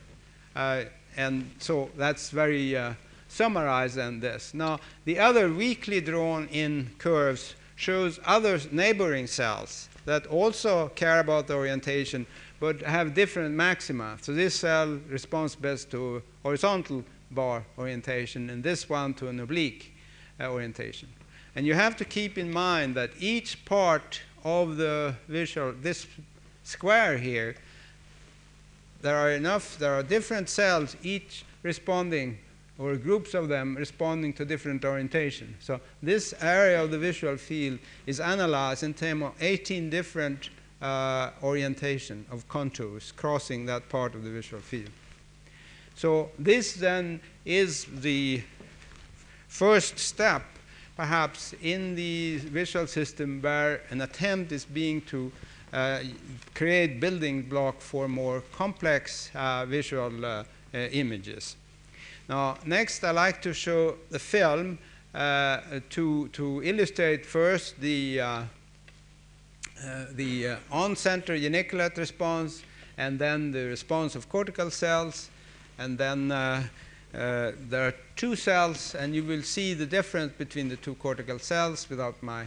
[1.18, 2.76] and so that's very
[3.28, 4.54] summarized in this.
[4.54, 11.48] Now, the other weakly drawn in curves shows other neighboring cells that also care about
[11.48, 12.26] the orientation
[12.60, 14.18] but have different maxima.
[14.22, 19.94] So this cell responds best to horizontal bar orientation and this one to an oblique
[20.40, 21.10] uh, orientation.
[21.56, 26.08] And you have to keep in mind that each part of the visual, this
[26.64, 27.56] square here,
[29.02, 32.38] there are enough, there are different cells, each responding
[32.78, 35.56] or groups of them responding to different orientation.
[35.60, 40.50] So this area of the visual field is analyzed in terms of 18 different
[40.82, 44.90] uh, orientation of contours crossing that part of the visual field.
[45.96, 48.44] So this then is the
[49.48, 50.44] first step
[50.96, 55.32] perhaps in the visual system where an attempt is being to
[55.74, 56.00] uh,
[56.54, 61.58] create building block for more complex uh, visual uh, images.
[62.28, 64.80] Now, next I'd like to show the film
[65.14, 65.60] uh,
[65.92, 72.64] to, to illustrate first the, uh, uh, the uh, on-center geniculate response
[72.98, 75.30] and then the response of cortical cells
[75.78, 76.64] and then uh,
[77.14, 81.38] uh, there are two cells and you will see the difference between the two cortical
[81.38, 82.46] cells without my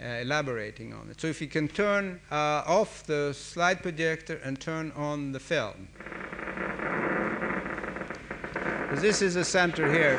[0.00, 1.20] elaborating on it.
[1.20, 5.88] So if you can turn off the slide projector and turn on the film.
[8.90, 10.18] This is the center here.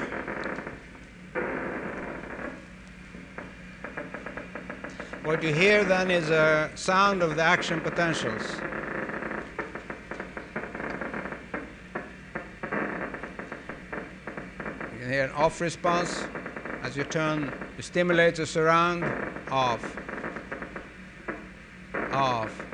[5.24, 8.42] What you hear then is a sound of the action potentials.
[14.94, 16.24] You can hear an off response
[16.84, 19.04] as you turn the stimulator surround
[19.52, 19.98] off,
[22.12, 22.69] off.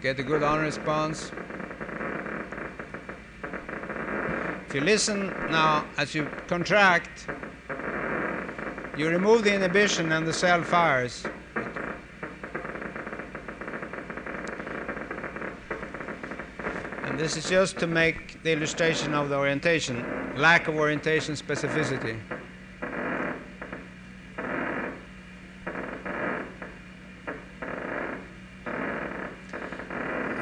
[0.00, 1.32] Get a good on response.
[4.66, 7.26] If you listen now as you contract,
[8.96, 11.24] you remove the inhibition and the cell fires.
[17.04, 20.04] And this is just to make the illustration of the orientation,
[20.36, 22.20] lack of orientation specificity.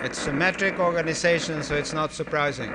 [0.06, 2.70] It's symmetric organization, so it's not surprising.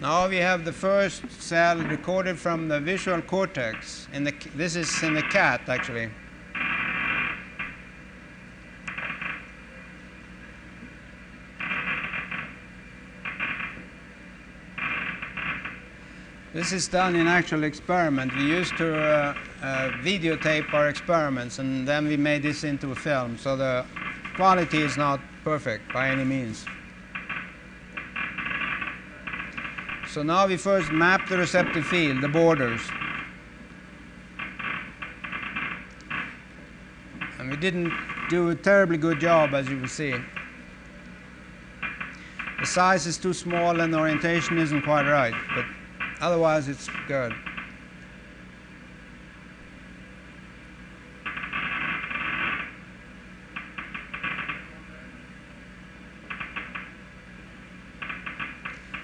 [0.00, 4.08] Now we have the first cell recorded from the visual cortex.
[4.14, 6.08] In the, this is in the cat, actually.
[16.72, 18.34] This is done in actual experiment.
[18.34, 22.94] We used to uh, uh, videotape our experiments and then we made this into a
[22.94, 23.36] film.
[23.36, 23.84] So the
[24.36, 26.64] quality is not perfect by any means.
[30.08, 32.80] So now we first map the receptive field, the borders.
[37.38, 37.92] And we didn't
[38.30, 40.14] do a terribly good job, as you will see.
[42.60, 45.66] The size is too small and the orientation isn't quite right, but
[46.22, 47.34] otherwise it's good.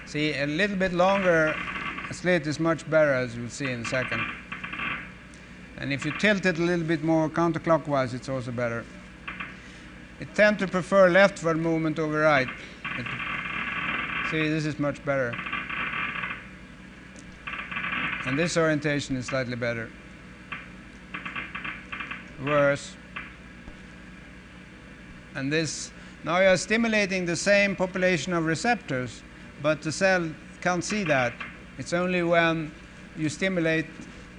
[0.05, 1.55] See, a little bit longer
[2.09, 4.25] slit is much better, as you'll see in a second.
[5.77, 8.83] And if you tilt it a little bit more counterclockwise, it's also better.
[10.19, 12.49] I tend to prefer leftward movement over right.
[12.97, 13.05] It,
[14.31, 15.33] see, this is much better.
[18.29, 19.89] And this orientation is slightly better.
[22.45, 22.95] Worse.
[25.33, 25.91] And this,
[26.23, 29.23] now you are stimulating the same population of receptors,
[29.63, 30.29] but the cell
[30.61, 31.33] can't see that.
[31.79, 32.71] It's only when
[33.17, 33.87] you stimulate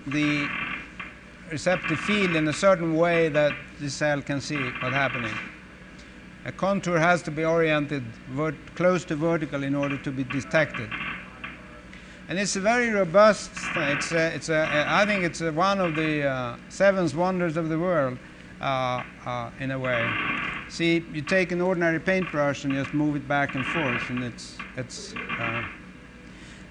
[0.06, 0.48] the
[1.50, 5.34] receptive field in a certain way that the cell can see what's happening.
[6.44, 8.04] A contour has to be oriented
[8.76, 10.90] close to vertical in order to be detected.
[12.30, 13.50] And it's a very robust.
[13.74, 17.76] It's a, it's a, I think it's one of the uh, seven wonders of the
[17.76, 18.18] world,
[18.60, 20.08] uh, uh, in a way.
[20.68, 24.56] See, you take an ordinary paintbrush and just move it back and forth, and it's
[24.76, 25.12] it's.
[25.40, 25.64] Uh,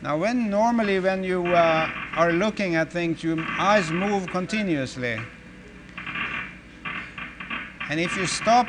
[0.01, 5.19] now, when normally when you uh, are looking at things, your eyes move continuously,
[7.89, 8.65] and if you stop.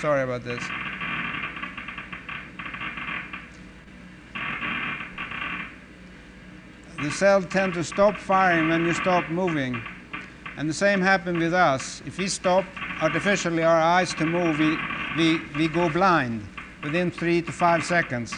[0.00, 0.64] Sorry about this.
[7.04, 9.80] The cells tend to stop firing when you stop moving.
[10.56, 12.02] And the same happens with us.
[12.06, 12.64] If we stop
[13.02, 14.78] artificially our eyes to move, we,
[15.18, 16.48] we, we go blind
[16.82, 18.34] within three to five seconds.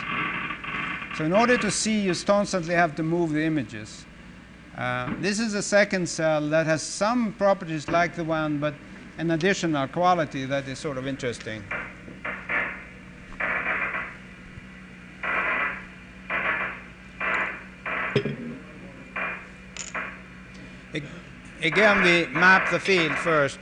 [1.17, 4.05] So in order to see, you constantly have to move the images.
[4.77, 8.75] Uh, this is a second cell that has some properties like the one, but
[9.19, 11.63] an additional quality that is sort of interesting.
[21.67, 23.59] Again, we map the field first.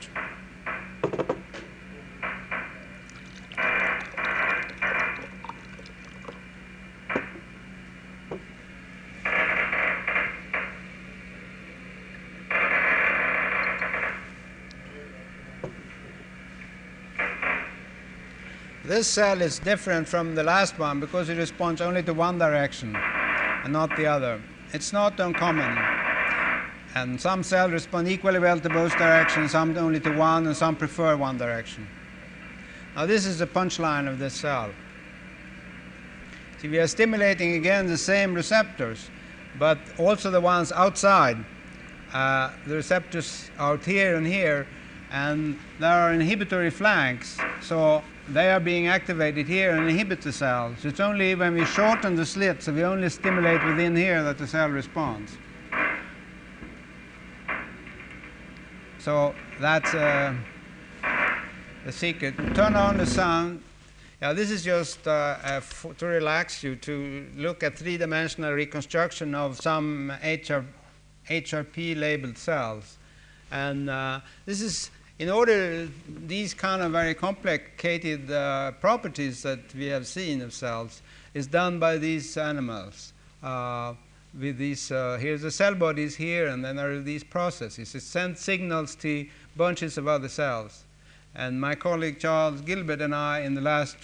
[18.85, 22.95] This cell is different from the last one because it responds only to one direction
[22.95, 24.43] and not the other.
[24.75, 25.94] It's not uncommon.
[26.95, 30.77] And some cells respond equally well to both directions, some only to one, and some
[30.77, 31.89] prefer one direction.
[32.95, 34.71] Now, this is the punchline of this cell.
[36.59, 39.11] See, we are stimulating again the same receptors,
[39.59, 41.45] but also the ones outside.
[42.13, 44.69] Uh, the receptors out here and here,
[45.11, 50.85] and there are inhibitory flanks, so they are being activated here and inhibit the cells.
[50.85, 54.47] It's only when we shorten the slits, so we only stimulate within here, that the
[54.47, 55.37] cell responds.
[59.05, 60.35] So that's uh,
[61.85, 62.37] the secret.
[62.55, 63.63] Turn on the sound.
[64.23, 69.61] Yeah, this is just uh, f- to relax you to look at three-dimensional reconstruction of
[69.61, 70.65] some HR,
[71.29, 72.97] HRP labeled cells,
[73.51, 79.85] and uh, this is in order these kind of very complicated uh, properties that we
[79.85, 81.03] have seen of cells
[81.35, 83.13] is done by these animals.
[84.35, 87.95] Uh, with these, uh, here's the cell bodies here, and then there are these processes.
[87.95, 89.27] It sends signals to
[89.57, 90.85] bunches of other cells.
[91.35, 93.97] And my colleague Charles Gilbert and I, in the last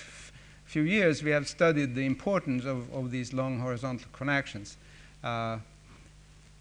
[0.64, 4.76] few years, we have studied the importance of, of these long horizontal connections.
[5.22, 5.58] Uh,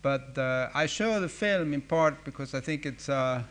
[0.02, 3.44] but uh, I show the film in part because I think it's, uh,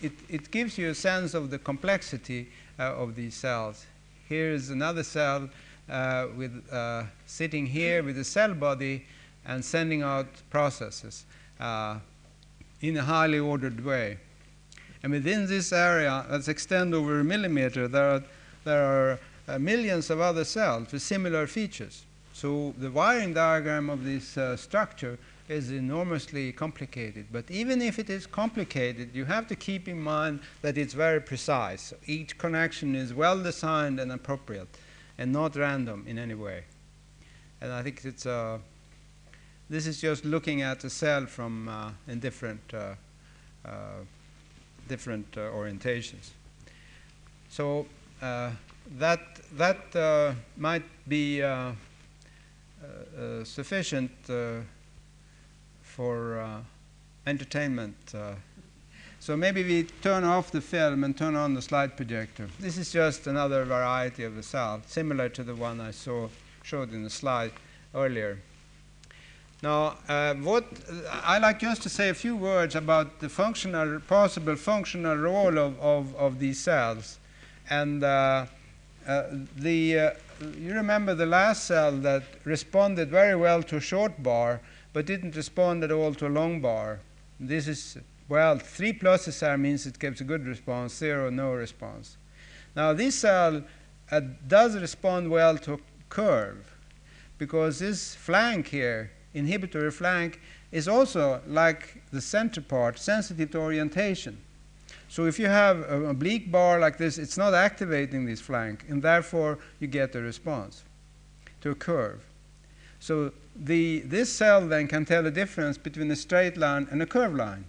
[0.00, 2.48] it, it gives you a sense of the complexity
[2.78, 3.86] uh, of these cells.
[4.28, 5.48] Here is another cell
[5.90, 6.64] uh, with,
[7.26, 9.04] sitting here with a cell body
[9.46, 11.24] and sending out processes
[11.60, 11.98] uh,
[12.80, 14.18] in a highly ordered way.
[15.02, 18.22] And within this area, that's extend over a millimeter, there are,
[18.64, 22.04] there are uh, millions of other cells with similar features.
[22.32, 25.18] So the wiring diagram of this uh, structure
[25.48, 27.26] is enormously complicated.
[27.30, 31.20] But even if it is complicated, you have to keep in mind that it's very
[31.20, 31.92] precise.
[32.06, 34.68] Each connection is well designed and appropriate
[35.18, 36.64] and not random in any way.
[37.60, 38.58] And I think it's uh,
[39.68, 42.94] this is just looking at a cell from uh, in different uh,
[43.64, 43.70] uh
[44.86, 46.30] different uh, orientations.
[47.48, 47.86] So
[48.20, 48.50] uh,
[48.98, 49.20] that
[49.56, 51.42] that might be
[53.44, 54.10] sufficient
[55.82, 56.64] for
[57.26, 58.14] entertainment.
[59.20, 62.46] So maybe we turn off the film and turn on the slide projector.
[62.60, 66.28] This is just another variety of the cell, similar to the one I saw
[66.62, 67.52] showed in the slide
[67.94, 68.38] earlier.
[69.64, 70.66] Now, uh, what
[71.22, 75.80] I like just to say a few words about the functional, possible functional role of,
[75.80, 77.18] of, of these cells.
[77.70, 78.44] And uh,
[79.06, 79.22] uh,
[79.56, 80.10] the, uh,
[80.58, 84.60] you remember the last cell that responded very well to a short bar,
[84.92, 87.00] but didn't respond at all to a long bar.
[87.40, 87.96] This is,
[88.28, 92.18] well, 3 plus SR means it gives a good response, 0, no response.
[92.76, 93.64] Now, this cell
[94.10, 95.78] uh, does respond well to a
[96.10, 96.76] curve
[97.38, 100.40] because this flank here inhibitory flank
[100.72, 104.38] is also like the center part, sensitive to orientation.
[105.08, 109.02] So if you have an oblique bar like this, it's not activating this flank, and
[109.02, 110.82] therefore you get a response
[111.60, 112.24] to a curve.
[112.98, 117.06] So the, this cell then can tell the difference between a straight line and a
[117.06, 117.64] curved line,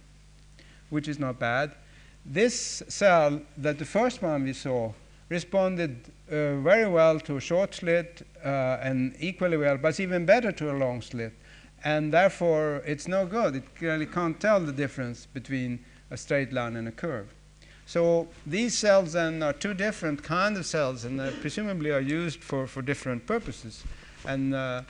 [0.90, 1.72] which is not bad.
[2.24, 4.92] This cell that the first one we saw
[5.28, 5.96] responded
[6.28, 10.72] uh, very well to a short slit uh, and equally well, but even better to
[10.72, 11.32] a long slit
[11.86, 13.54] and therefore it's no good.
[13.54, 15.78] It really can't tell the difference between
[16.10, 17.28] a straight line and a curve.
[17.86, 22.42] So these cells then are two different kind of cells, and uh, presumably are used
[22.42, 23.84] for, for different purposes.
[24.26, 24.82] And uh,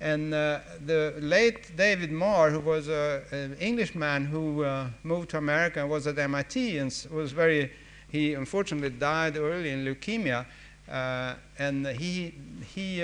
[0.00, 5.80] and uh, the late David Marr, who was an Englishman who uh, moved to America
[5.80, 7.72] and was at MIT and was very,
[8.08, 10.44] he unfortunately died early in leukemia,
[10.90, 12.34] uh, and he
[12.74, 13.02] he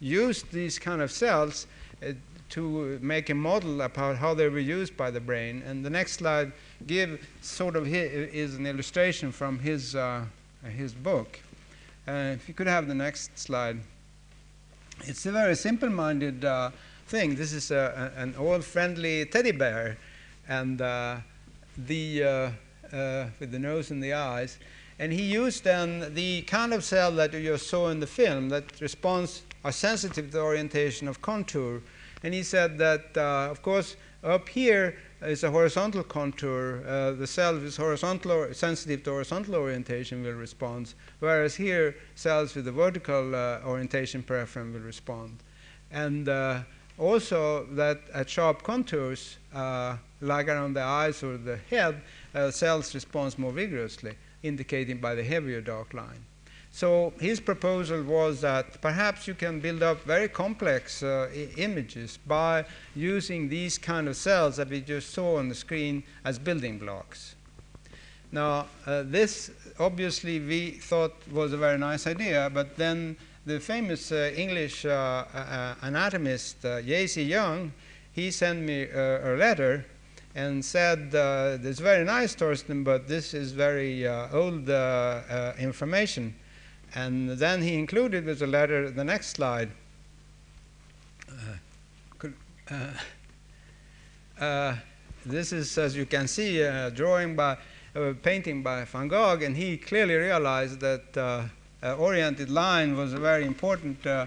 [0.00, 1.68] used these kind of cells
[2.50, 5.62] to make a model about how they were used by the brain.
[5.66, 6.52] And the next slide
[6.86, 10.24] give sort of is an illustration from his, uh,
[10.76, 11.40] his book.
[12.06, 13.80] Uh, if you could have the next slide.
[15.00, 16.70] It's a very simple-minded uh,
[17.08, 17.34] thing.
[17.34, 19.96] This is a, a, an old friendly teddy bear,
[20.48, 21.16] and uh,
[21.76, 22.22] the
[22.92, 24.58] uh, with the nose and the eyes.
[24.98, 28.80] And he used then the kind of cell that you saw in the film that
[28.80, 31.80] responds are sensitive to the orientation of contour
[32.24, 36.82] and he said that, uh, of course, up here is a horizontal contour.
[36.86, 42.54] Uh, the cell with horizontal or sensitive to horizontal orientation will respond, whereas here cells
[42.54, 45.42] with a vertical uh, orientation preference will respond.
[45.90, 46.62] And uh,
[46.98, 52.00] also that at sharp contours, uh, like around the eyes or the head,
[52.34, 56.24] uh, cells respond more vigorously, indicating by the heavier dark line.
[56.74, 62.64] So his proposal was that perhaps you can build up very complex uh, images by
[62.96, 67.36] using these kind of cells that we just saw on the screen as building blocks.
[68.32, 73.16] Now, uh, this obviously we thought was a very nice idea, but then
[73.46, 76.78] the famous uh, English uh, uh, anatomist uh.
[76.78, 77.70] Young,
[78.10, 79.86] he sent me a letter
[80.34, 84.68] and said, uh, "This is very nice, Torsten, but this is very old
[85.56, 86.34] information."
[86.94, 89.70] And then he included with the letter the next slide.
[91.28, 92.28] Uh,
[92.70, 92.74] uh,
[94.40, 94.76] uh,
[95.26, 97.58] this is, as you can see, a drawing by,
[97.96, 103.18] a painting by Van Gogh, and he clearly realized that uh, oriented line was a
[103.18, 104.26] very important uh,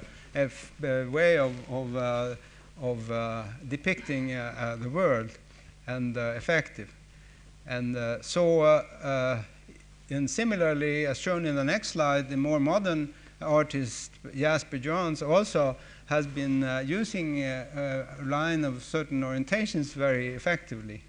[0.82, 2.38] way of, of,
[2.82, 5.32] of depicting the world
[5.88, 6.93] and effective.
[7.65, 8.84] And so
[10.10, 15.76] and similarly, as shown in the next slide, the more modern artist Jasper Johns also
[16.05, 21.03] has been uh, using uh, a line of certain orientations very effectively.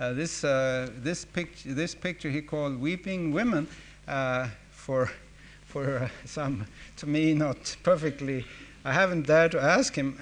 [0.00, 3.68] Uh, this, uh, this, picture, this picture he called Weeping Women
[4.06, 5.10] uh, for,
[5.66, 8.46] for uh, some, to me, not perfectly.
[8.84, 10.16] I haven't dared to ask him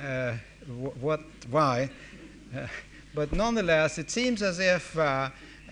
[1.00, 1.20] what,
[1.50, 1.90] why,
[3.14, 4.96] but nonetheless, it seems as if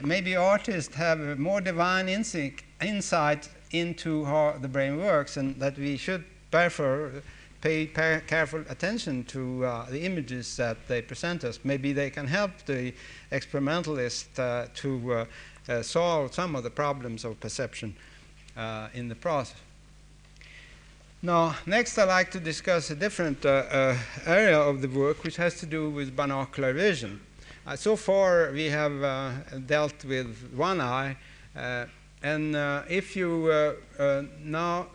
[0.02, 5.96] maybe artists have a more divine insight into how the brain works and that we
[5.96, 7.10] should therefore
[7.60, 11.58] pay careful attention to uh, the images that they present us.
[11.64, 12.92] Maybe they can help the
[13.30, 15.24] experimentalist uh, to uh,
[15.66, 17.96] uh solve some of the problems of perception
[18.56, 19.56] uh, in the process.
[21.22, 23.94] Now, next I'd like to discuss a different uh,
[24.26, 27.18] area of the work which has to do with binocular vision.
[27.66, 29.30] Uh, so far we have uh,
[29.66, 31.16] dealt with one eye,
[31.56, 31.86] uh,
[32.22, 34.86] and uh, if you uh, uh, now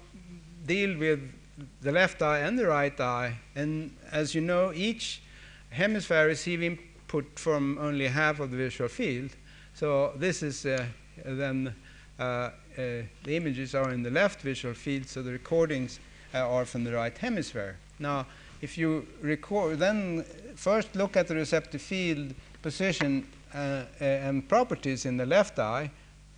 [0.67, 1.19] deal with
[1.81, 5.23] the left eye and the right eye, and as you know, each
[5.71, 9.31] hemisphere receives input from only half of the visual field.
[9.73, 10.61] So this is
[11.25, 11.73] then
[12.17, 15.99] the images are in the left visual field, so the recordings
[16.35, 17.77] are from the right hemisphere.
[17.97, 18.27] Now,
[18.61, 20.23] if you record, then
[20.55, 25.91] first look at the receptive field position uh, and properties in the left eye,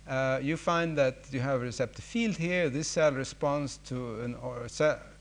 [0.08, 2.68] uh, you find that you have a receptive field here.
[2.68, 4.66] This cell responds to an or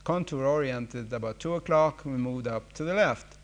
[0.04, 2.04] contour oriented about 2 o'clock.
[2.06, 3.38] We moved up to the left.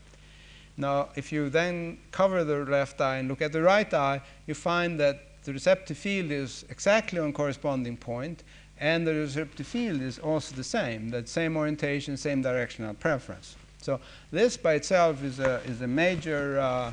[0.76, 4.54] Now, if you then cover the left eye and look at the right eye, you
[4.54, 8.44] find that the receptive field is exactly on corresponding point,
[8.78, 13.56] and the receptive field is also the same, that same orientation, same directional preference.
[13.80, 14.00] So
[14.30, 16.92] this by itself is a, is a major uh,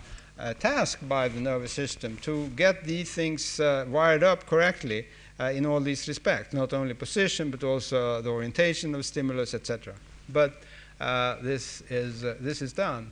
[0.59, 5.05] task by the nervous system to get these things uh, wired up correctly
[5.39, 9.93] uh, in all these respects, not only position, but also the orientation of stimulus, etc.
[10.29, 10.61] But
[10.99, 13.11] uh, this, is, uh, this is done.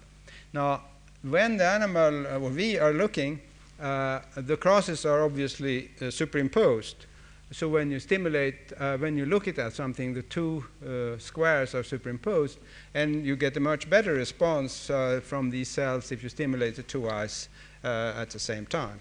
[0.54, 0.84] Now,
[1.22, 3.42] when the animal, or we are looking,
[3.80, 7.06] the crosses are obviously superimposed.
[7.52, 11.84] So when you stimulate, uh, when you look at something, the two uh, squares are
[11.84, 12.58] superimposed,
[12.96, 16.84] and you get a much better response uh, from these cells if you stimulate the
[16.84, 17.50] two eyes
[17.84, 19.00] uh, at the same time.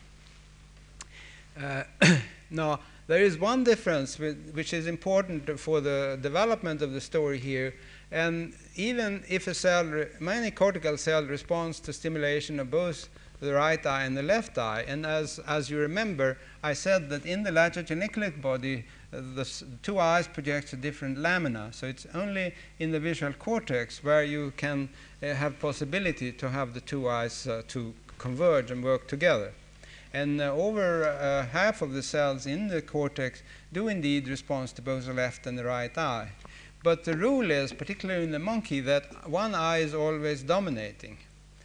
[1.59, 1.84] Uh,
[2.51, 7.38] now, there is one difference with, which is important for the development of the story
[7.38, 7.74] here,
[8.11, 13.09] and even if a cell, many cortical cell responds to stimulation of both
[13.43, 14.84] the right eye and the left eye.
[14.86, 19.64] And as, as you remember, I said that in the lateral geniculate body, uh, the
[19.82, 21.72] two eyes project a different lamina.
[21.72, 24.88] So it's only in the visual cortex where you can
[25.22, 29.53] uh, have possibility to have the two eyes uh, to converge and work together.
[30.14, 34.82] And uh, over uh, half of the cells in the cortex do indeed respond to
[34.82, 36.30] both the left and the right eye.
[36.84, 41.18] But the rule is, particularly in the monkey, that one eye is always dominating.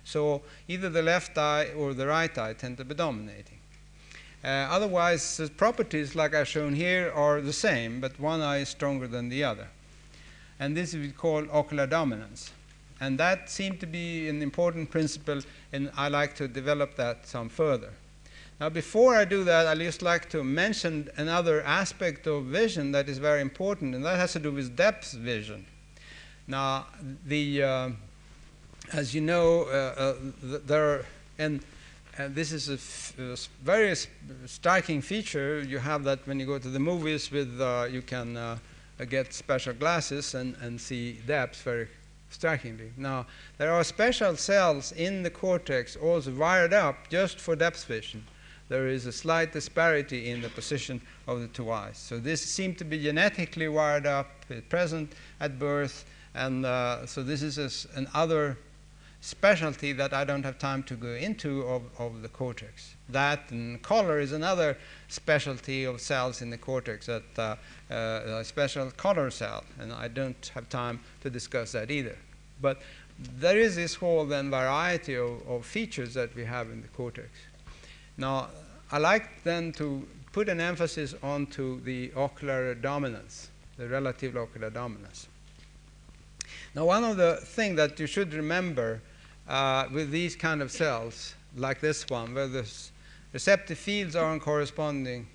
[0.07, 3.59] So either the left eye or the right eye tend to be dominating.
[4.41, 8.69] Uh, otherwise, the properties, like I've shown here, are the same, but one eye is
[8.69, 9.67] stronger than the other.
[10.59, 12.53] And this is called ocular dominance.
[13.01, 15.41] And that seemed to be an important principle,
[15.73, 17.91] and I like to develop that some further.
[18.61, 23.09] Now, before I do that, I'd just like to mention another aspect of vision that
[23.09, 25.65] is very important, and that has to do with depth vision.
[26.47, 26.87] Now,
[27.25, 27.89] the uh,
[28.93, 30.15] as you know, uh, uh,
[30.65, 31.05] there are,
[31.37, 31.61] and,
[32.17, 33.95] and this is a, very
[34.45, 35.61] striking feature.
[35.61, 38.57] You have that when you go to the movies with, uh, you can uh,
[39.09, 41.87] get special glasses and, and see depth very
[42.29, 42.91] strikingly.
[42.97, 43.25] Now,
[43.57, 48.25] there are special cells in the cortex also wired up just for depth vision.
[48.69, 51.97] There is a slight disparity in the position of the two eyes.
[51.97, 54.27] So this seems to be genetically wired up,
[54.67, 58.57] present at birth, and uh, so this is another
[59.21, 62.95] specialty that I don't have time to go into of, of the cortex.
[63.09, 67.55] That and color is another specialty of cells in the cortex, that uh,
[67.91, 72.17] uh, a special color cell, and I don't have time to discuss that either.
[72.61, 72.81] But
[73.19, 77.29] there is this whole then variety of, of features that we have in the cortex.
[78.17, 78.49] Now,
[78.91, 85.27] I like then to put an emphasis onto the ocular dominance, the relative ocular dominance.
[86.77, 89.01] Now, one of the things that you should remember
[89.49, 92.71] uh, with these kind of cells, like this one, where the
[93.33, 95.25] receptive fields are on corresponding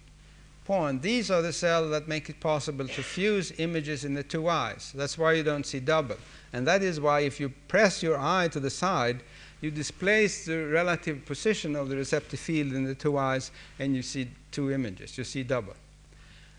[0.65, 4.49] point, these are the cells that make it possible to fuse images in the two
[4.49, 4.93] eyes.
[4.95, 6.15] That's why you don't see double.
[6.53, 9.25] And that is why if you press your eye to the side,
[9.61, 14.03] you displace the relative position of the receptive field in the two eyes and you
[14.03, 15.19] see two images.
[15.19, 15.75] You see double.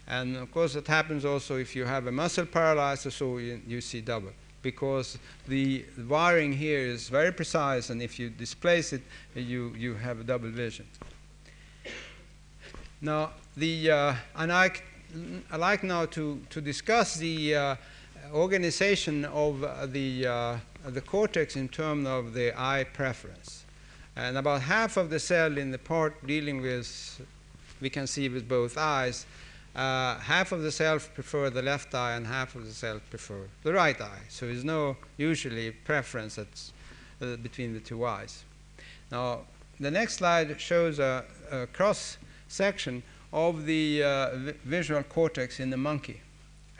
[0.09, 3.79] And of course, it happens also if you have a muscle paralysis so, you, you
[3.79, 9.01] see double because the wiring here is very precise, and if you displace it,
[9.35, 10.87] you, you have a double vision.
[13.01, 14.71] Now, the, uh, and I,
[15.51, 17.75] I like now to, to discuss the uh,
[18.33, 20.57] organization of uh, the, uh,
[20.87, 23.65] the cortex in terms of the eye preference.
[24.15, 27.21] And about half of the cell in the part dealing with,
[27.81, 29.25] we can see with both eyes,
[29.75, 33.47] uh, half of the self prefer the left eye and half of the self prefer
[33.63, 34.21] the right eye.
[34.29, 36.45] So there's no usually preference uh,
[37.37, 38.43] between the two eyes.
[39.11, 39.41] Now,
[39.79, 42.17] the next slide shows a, a cross
[42.47, 43.01] section
[43.31, 44.29] of the uh,
[44.63, 46.21] visual cortex in the monkey.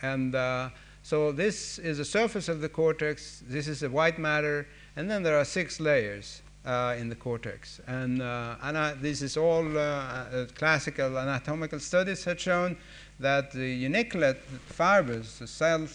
[0.02, 0.70] And uh,
[1.04, 3.44] So this is the surface of the cortex.
[3.46, 7.82] This is the white matter, and then there are six layers uh, in the cortex.
[7.88, 12.78] And, uh, and this is all uh, uh, classical anatomical studies have shown
[13.20, 15.88] that the geniculate fibers, the cell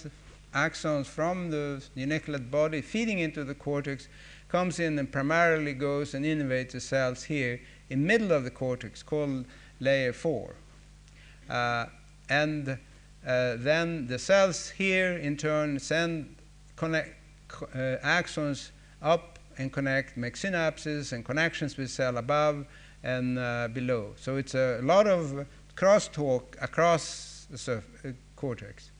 [0.54, 4.08] axons from the geniculate body feeding into the cortex,
[4.48, 7.60] comes in and primarily goes and innervates the cells here
[7.90, 9.44] in middle of the cortex called
[9.80, 10.54] layer 4.
[11.50, 11.86] Uh,
[12.30, 12.76] and uh,
[13.56, 16.36] then the cells here in turn send
[16.76, 17.14] connect,
[18.04, 18.70] axons
[19.02, 22.66] up and connect, make synapses and connections with cell above
[23.02, 24.14] and uh, below.
[24.16, 25.46] So it's a lot of
[25.76, 28.90] crosstalk across the surf- uh, cortex.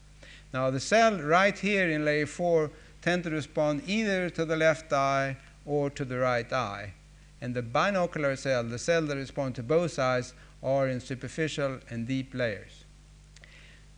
[0.53, 2.71] Now the cell right here in layer 4
[3.03, 6.95] tend to respond either to the left eye or to the right eye.
[7.41, 12.07] And the binocular cell, the cell that responds to both eyes, are in superficial and
[12.07, 12.85] deep layers.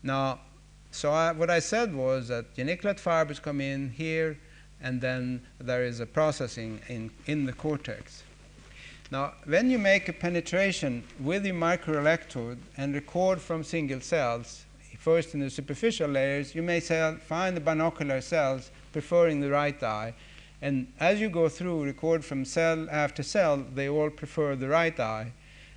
[0.03, 0.41] Now,
[0.91, 4.39] so I, what I said was that geniculate fibers come in here,
[4.83, 8.22] and then there is a processing in, in the cortex.
[9.11, 14.64] Now, when you make a penetration with the microelectrode and record from single cells,
[14.99, 20.14] first in the superficial layers, you may find the binocular cells preferring the right eye.
[20.62, 24.99] And as you go through, record from cell after cell, they all prefer the right
[25.01, 25.33] eye.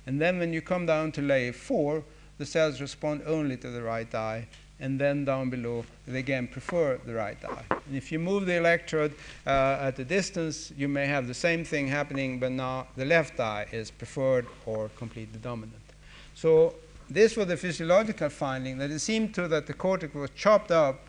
[0.06, 2.04] And then when you come down to layer 4,
[2.36, 4.46] the cells respond only to the right eye,
[4.84, 7.64] and then down below they again prefer the right eye.
[7.70, 9.14] And if you move the electrode
[9.46, 13.40] uh, at a distance, you may have the same thing happening, but now the left
[13.40, 15.86] eye is preferred or completely dominant.
[16.34, 16.74] So
[17.08, 21.00] this was the physiological finding that it seemed to that the cortex was chopped up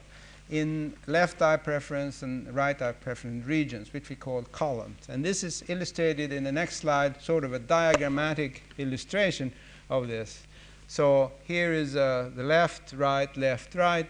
[0.50, 5.10] in left eye preference and right eye preference regions, which we call columns.
[5.10, 9.52] And this is illustrated in the next slide, sort of a diagrammatic illustration
[9.90, 10.44] of this.
[10.88, 14.08] So here is uh, the left, right, left, right.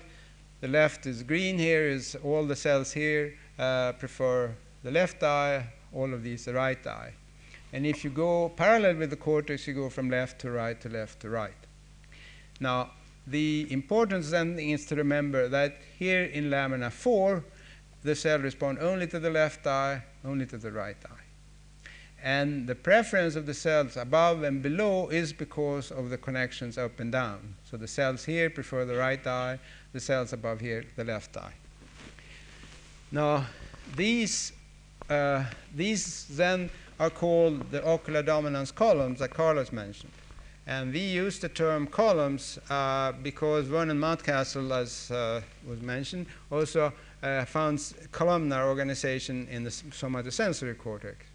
[0.62, 5.68] The left is green here, is all the cells here uh, prefer the left eye,
[5.94, 7.14] all of these the right eye.
[7.74, 10.90] And if you go parallel with the cortex, you go from left to right to
[10.90, 11.54] left to right.
[12.60, 12.92] Now,
[13.28, 17.44] the importance then is to remember that here in lamina 4,
[18.04, 21.25] the cell respond only to the left eye, only to the right eye.
[22.26, 27.00] And the preference of the cells above and below is because of the connections up
[27.00, 27.54] and down.
[27.70, 29.60] So the cells here prefer the right eye,
[29.94, 31.54] the cells above here the left eye.
[33.12, 33.46] Now,
[33.96, 34.54] these,
[35.08, 35.46] uh,
[35.76, 40.12] these then are called the ocular dominance columns that Carlos mentioned.
[40.66, 46.92] And we use the term columns uh, because Vernon Mountcastle, as uh, was mentioned, also
[47.22, 51.28] uh, found columnar organization in the somatosensory cortex.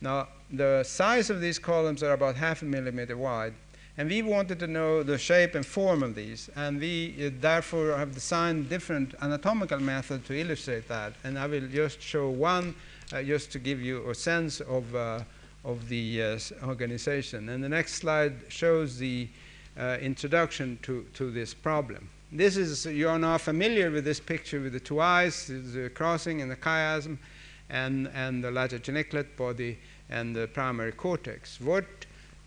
[0.00, 3.54] Now, the size of these columns are about half a millimeter wide,
[3.98, 7.96] and we wanted to know the shape and form of these, and we uh, therefore
[7.96, 11.14] have designed different anatomical methods to illustrate that.
[11.24, 12.74] And I will just show one,
[13.12, 15.20] uh, just to give you a sense of uh,
[15.66, 17.48] of the uh, organization.
[17.48, 19.28] And the next slide shows the
[19.76, 22.08] uh, introduction to, to this problem.
[22.32, 26.40] This is, you are now familiar with this picture with the two eyes, the crossing
[26.40, 27.18] and the chiasm,
[27.70, 31.60] and, and the geniculate body and the primary cortex.
[31.60, 31.84] What,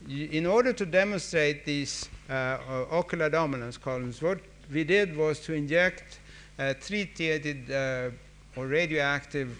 [0.07, 2.57] in order to demonstrate these uh,
[2.91, 4.39] ocular dominance columns, what
[4.71, 6.19] we did was to inject
[6.57, 8.09] uh, treated uh,
[8.55, 9.57] or radioactive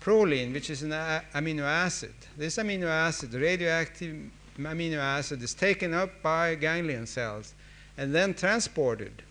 [0.00, 2.14] proline, which is an amino acid.
[2.36, 4.16] This amino acid, radioactive
[4.58, 7.54] amino acid, is taken up by ganglion cells
[7.96, 9.22] and then transported.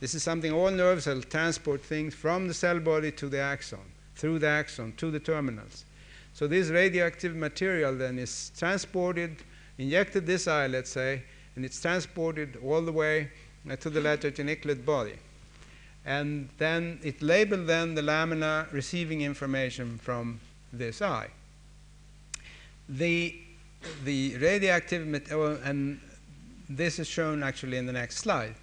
[0.00, 3.80] This is something all nerve cells transport things from the cell body to the axon,
[4.16, 5.84] through the axon to the terminals.
[6.32, 9.36] So this radioactive material then is transported,
[9.78, 11.22] injected this eye, let's say,
[11.56, 13.30] and it's transported all the way
[13.70, 15.14] uh, to the geniculate body
[16.04, 20.38] and then it labeled then the lamina receiving information from
[20.72, 21.28] this eye.
[22.88, 23.34] The,
[24.04, 26.00] the radioactive material, and
[26.68, 28.54] this is shown actually in the next slide.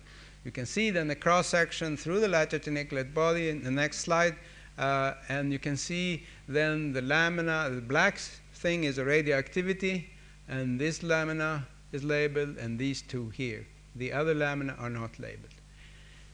[0.46, 4.36] You can see then the cross section through the geniculate body in the next slide,
[4.78, 8.18] uh, and you can see then the lamina, the black
[8.54, 10.10] thing is a radioactivity,
[10.48, 13.66] and this lamina is labeled, and these two here.
[13.96, 15.54] The other lamina are not labeled.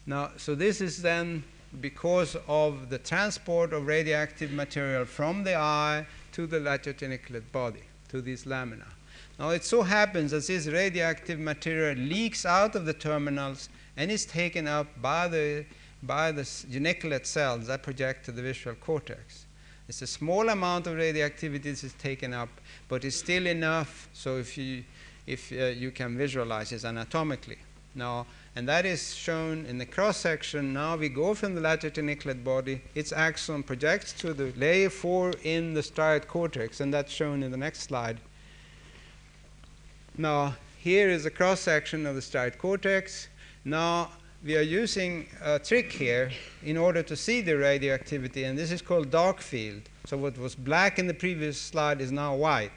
[0.06, 1.44] Now, so this is then
[1.82, 7.84] because of the transport of radioactive material from the eye to the lateral geniculate body,
[8.10, 8.88] to this lamina.
[9.40, 14.26] Now, it so happens that this radioactive material leaks out of the terminals and is
[14.26, 15.66] taken up by the,
[16.08, 19.46] by the geniculate cells that project to the visual cortex.
[19.88, 22.50] It's a small amount of radioactivity that is taken up,
[22.88, 24.84] but it's still enough so if you,
[25.26, 27.58] if, uh, you can visualize it anatomically.
[27.96, 28.26] Now,
[28.56, 30.74] and that is shown in the cross section.
[30.74, 35.34] Now we go from the lateral geniculate body, its axon projects to the layer 4
[35.44, 38.20] in the striate cortex, and that's shown in the next slide.
[40.18, 43.28] Now, here is a cross section of the striate cortex.
[43.64, 44.12] Now,
[44.44, 46.32] we are using a trick here
[46.64, 49.82] in order to see the radioactivity, and this is called dark field.
[50.06, 52.72] So, what was black in the previous slide is now white,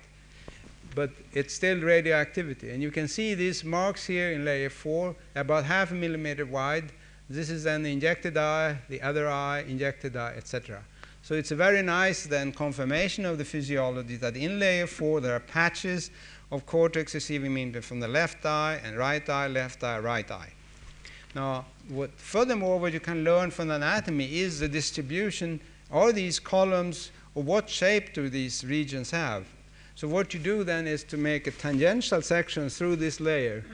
[0.95, 2.71] but it's still radioactivity.
[2.71, 6.93] And you can see these marks here in layer 4, about half a millimeter wide.
[7.29, 10.83] This is then the injected eye, the other eye, injected eye, etc.
[11.23, 15.37] So, it's a very nice then confirmation of the physiology that in layer 4 there
[15.37, 16.11] are patches
[16.51, 20.53] of cortex receiving media from the left eye and right eye, left eye, right eye.
[21.35, 25.61] Now, what, furthermore, what you can learn from the anatomy is the distribution,
[25.93, 29.47] all these columns, or what shape do these regions have.
[29.95, 33.65] So what you do then is to make a tangential section through this layer,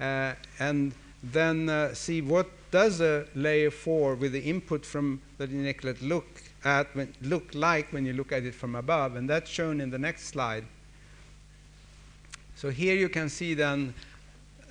[0.00, 0.92] uh, and
[1.22, 6.26] then uh, see what does a layer 4 with the input from the geniculate look
[6.64, 9.90] at when, look like when you look at it from above, and that's shown in
[9.90, 10.64] the next slide.
[12.56, 13.94] So here you can see then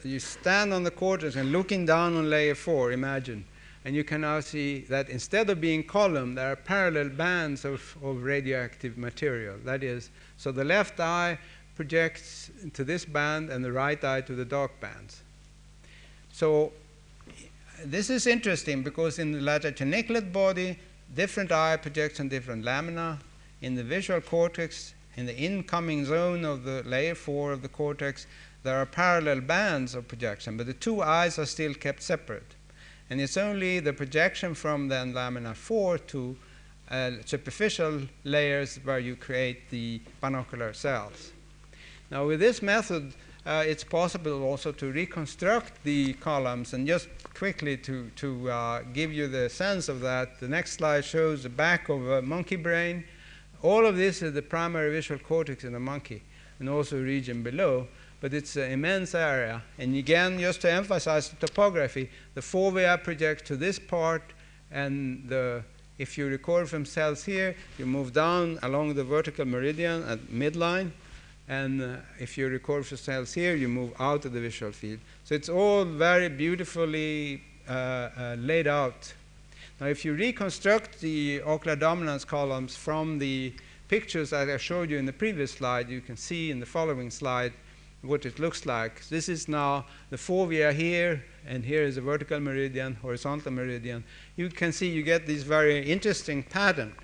[0.07, 3.45] you stand on the cortex and looking down on layer 4, imagine,
[3.85, 7.95] and you can now see that instead of being column, there are parallel bands of,
[8.03, 9.57] of radioactive material.
[9.63, 11.37] That is, so the left eye
[11.75, 15.21] projects to this band and the right eye to the dark bands.
[16.31, 16.73] So
[17.83, 20.79] this is interesting because in the lateral geniculate body,
[21.13, 23.19] different eye projects on different lamina.
[23.61, 28.27] In the visual cortex, in the incoming zone of the layer 4 of the cortex,
[28.63, 32.55] there are parallel bands of projection, but the two eyes are still kept separate.
[33.09, 36.35] And it's only the projection from then lamina 4 to
[36.89, 41.31] uh, superficial layers where you create the binocular cells.
[42.11, 43.13] Now, with this method,
[43.45, 49.13] uh, it's possible also to reconstruct the columns and just quickly to, to uh, give
[49.13, 53.03] you the sense of that, the next slide shows the back of a monkey brain
[53.61, 56.23] all of this is the primary visual cortex in the monkey
[56.59, 57.87] and also region below,
[58.21, 59.61] but it's an immense area.
[59.77, 64.23] And again, just to emphasize the topography, the fovea projects to this part,
[64.71, 65.63] and the,
[65.97, 70.91] if you record from cells here, you move down along the vertical meridian at midline,
[71.47, 74.99] and uh, if you record from cells here, you move out of the visual field.
[75.23, 79.13] So it's all very beautifully uh, uh, laid out
[79.79, 83.53] now, if you reconstruct the ocular dominance columns from the
[83.89, 87.11] pictures that I showed you in the previous slide, you can see in the following
[87.11, 87.51] slide
[88.01, 89.05] what it looks like.
[89.09, 94.05] This is now the fovea here, and here is a vertical meridian, horizontal meridian.
[94.37, 96.95] You can see you get this very interesting pattern,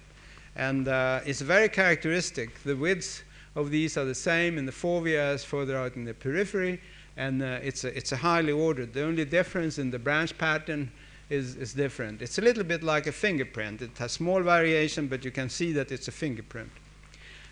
[0.56, 2.64] and uh, it's very characteristic.
[2.64, 3.24] The widths
[3.56, 6.80] of these are the same in the fovea as further out in the periphery,
[7.18, 8.94] and uh, it's, a, it's a highly ordered.
[8.94, 10.90] The only difference in the branch pattern
[11.32, 12.22] is, is different.
[12.22, 13.82] It's a little bit like a fingerprint.
[13.82, 16.70] It has small variation, but you can see that it's a fingerprint.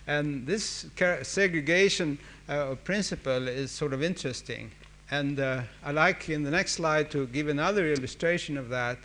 [0.06, 0.88] And this
[1.23, 2.19] segregation
[2.49, 4.72] uh, principle is sort of interesting.
[5.11, 8.97] And uh, I like in the next slide to give another illustration of that.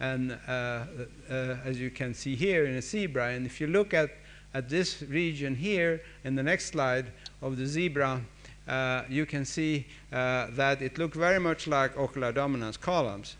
[0.00, 1.34] And uh, uh
[1.64, 4.10] as you can see here in a zebra, and if you look at,
[4.54, 7.06] at this region here in the next slide
[7.42, 8.20] of the zebra,
[8.68, 13.36] uh, you can see uh, that it looks very much like ocular dominance columns.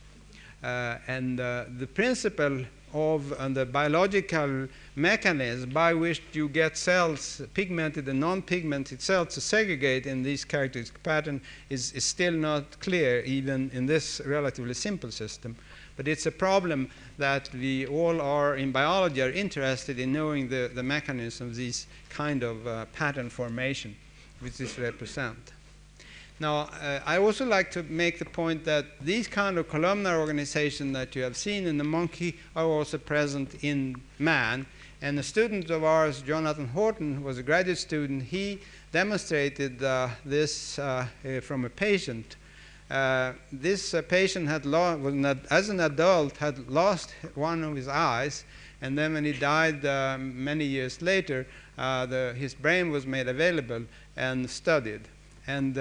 [0.63, 4.67] Uh, and uh, the principle of and the biological
[4.97, 11.03] mechanism by which you get cells, pigmented and non-pigmented cells, to segregate in this characteristic
[11.03, 15.55] pattern is, is still not clear, even in this relatively simple system.
[15.97, 20.71] But it's a problem that we all are in biology are interested in knowing the,
[20.73, 23.97] the mechanism of this kind of uh, pattern formation,
[24.41, 25.53] which this represent.
[26.41, 30.93] Now, uh, I also like to make the point that these kind of columnar organization
[30.93, 34.67] that you have seen in the monkey are also present in man.
[35.03, 38.61] And a student of ours, Jonathan Horton, who was a graduate student, he
[38.93, 42.37] demonstrated uh, this uh, uh from a patient.
[42.89, 45.01] Uh, this uh, patient had lost,
[45.51, 48.45] as an adult, had lost one of his eyes,
[48.81, 49.83] and then when he died
[50.21, 51.47] many years later,
[51.77, 53.83] the, his brain was made available
[54.17, 55.03] and studied.
[55.47, 55.77] And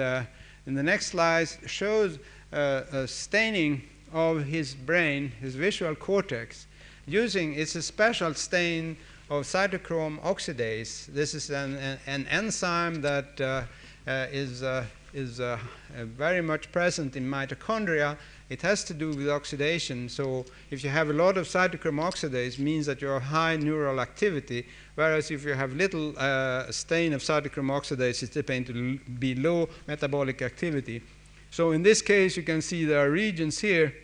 [0.68, 2.18] and the next slide shows
[2.52, 3.80] uh, a staining
[4.12, 6.66] of his brain, his visual cortex,
[7.06, 8.94] using it's a special stain
[9.30, 11.06] of cytochrome oxidase.
[11.06, 13.62] This is an, an, an enzyme that uh,
[14.06, 15.58] uh, is uh, is uh,
[15.96, 18.16] uh, very much present in mitochondria.
[18.48, 20.08] It has to do with oxidation.
[20.08, 24.00] So if you have a lot of cytochrome oxidase, means that you have high neural
[24.00, 24.66] activity.
[24.94, 29.68] Whereas if you have little uh, stain of cytochrome oxidase, it's going to be low
[29.86, 31.02] metabolic activity.
[31.50, 33.94] So in this case, you can see there are regions here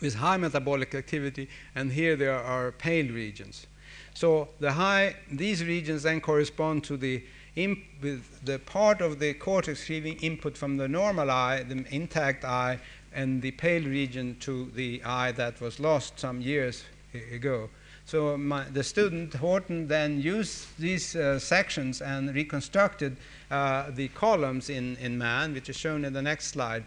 [0.00, 3.66] with high metabolic activity, and here there are pale regions.
[4.14, 7.22] So the high, these regions then correspond to the
[7.56, 12.78] with the part of the cortex receiving input from the normal eye, the intact eye,
[13.12, 16.84] and the pale region to the eye that was lost some years
[17.32, 17.68] ago.
[18.06, 23.16] So my, the student Horton then used these uh, sections and reconstructed
[23.50, 26.84] uh, the columns in, in man, which is shown in the next slide.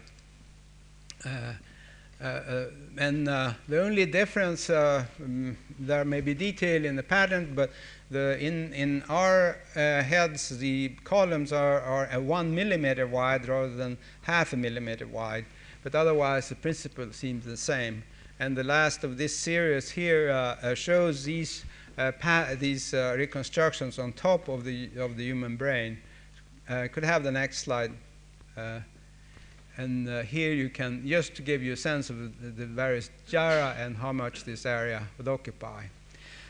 [1.24, 1.54] Uh,
[2.20, 2.64] uh, uh
[2.96, 7.70] and uh, the only difference, um, there may be detail in the pattern, but
[8.10, 14.52] the, in, in our heads, the columns are, are one millimeter wide rather than half
[14.52, 15.44] a millimeter wide,
[15.82, 18.02] but otherwise the principle seems the same.
[18.40, 21.64] And the last of this series here uh, shows these,
[21.98, 22.12] uh,
[22.58, 25.98] these uh, reconstructions on top of the, of the human brain.
[26.66, 27.92] could have the next slide.
[29.76, 33.10] And uh, here you can, just to give you a sense of the, the various
[33.28, 35.84] gyra and how much this area would occupy.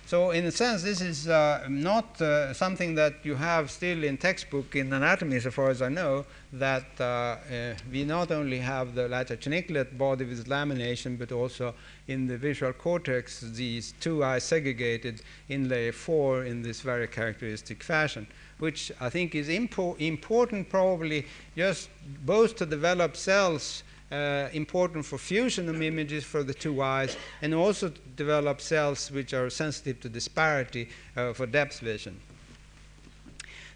[0.09, 4.16] So in a sense, this is uh, not uh, something that you have still in
[4.16, 8.94] textbook in anatomy, so far as I know, that uh, uh we not only have
[8.94, 11.74] the geniculate body with lamination, but also
[12.06, 15.20] in the visual cortex, these two eyes segregated
[15.51, 18.26] in layer four in this very characteristic fashion,
[18.60, 21.90] which I think is impo important probably just
[22.24, 27.55] both to develop cells uh, important for fusion of images for the two eyes and
[27.55, 32.18] also to develop cells which are sensitive to disparity uh, for depth vision.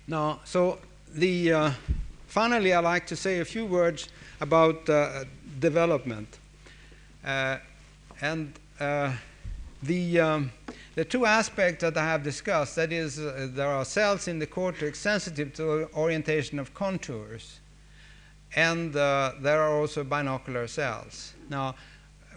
[0.06, 0.78] Now, so
[1.14, 1.70] the uh,
[2.26, 4.08] finally, I'd like to say a few words
[4.40, 5.24] about uh,
[5.60, 6.38] development.
[7.24, 7.58] Uh,
[8.20, 9.12] and uh,
[9.82, 10.52] the, um,
[10.94, 14.98] the two aspects that I have discussed, that is, there are cells in the cortex
[14.98, 17.60] sensitive to orientation of contours
[18.54, 21.34] and uh, there are also binocular cells.
[21.48, 21.74] Now,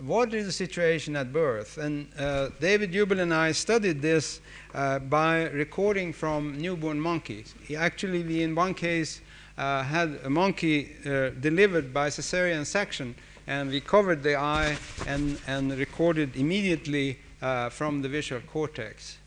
[0.02, 1.78] what is the situation at birth?
[1.78, 4.42] And uh, David Hubel and I studied this
[4.74, 7.56] uh, by recording from newborn monkeys.
[7.78, 9.22] Actually, we in one case
[9.58, 13.16] uh, had a monkey uh, delivered by cesarean section,
[13.48, 14.78] and we covered the eye
[15.08, 19.18] and, and recorded immediately uh, from the visual cortex.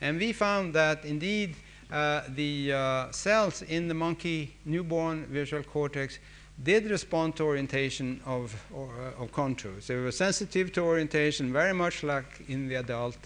[0.00, 1.56] And we found that indeed
[1.90, 6.18] the cells in the monkey newborn visual cortex
[6.62, 9.86] did respond to orientation of, or, uh, of contours.
[9.86, 13.16] They were sensitive to orientation, very much like in the adult,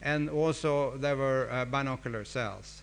[0.00, 2.82] and also there were uh, binocular cells.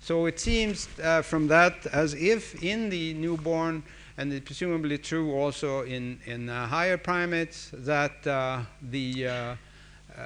[0.00, 3.82] So it seems uh, from that as if in the newborn,
[4.16, 9.56] and it's presumably true also in, in uh, higher primates, that uh, the, uh,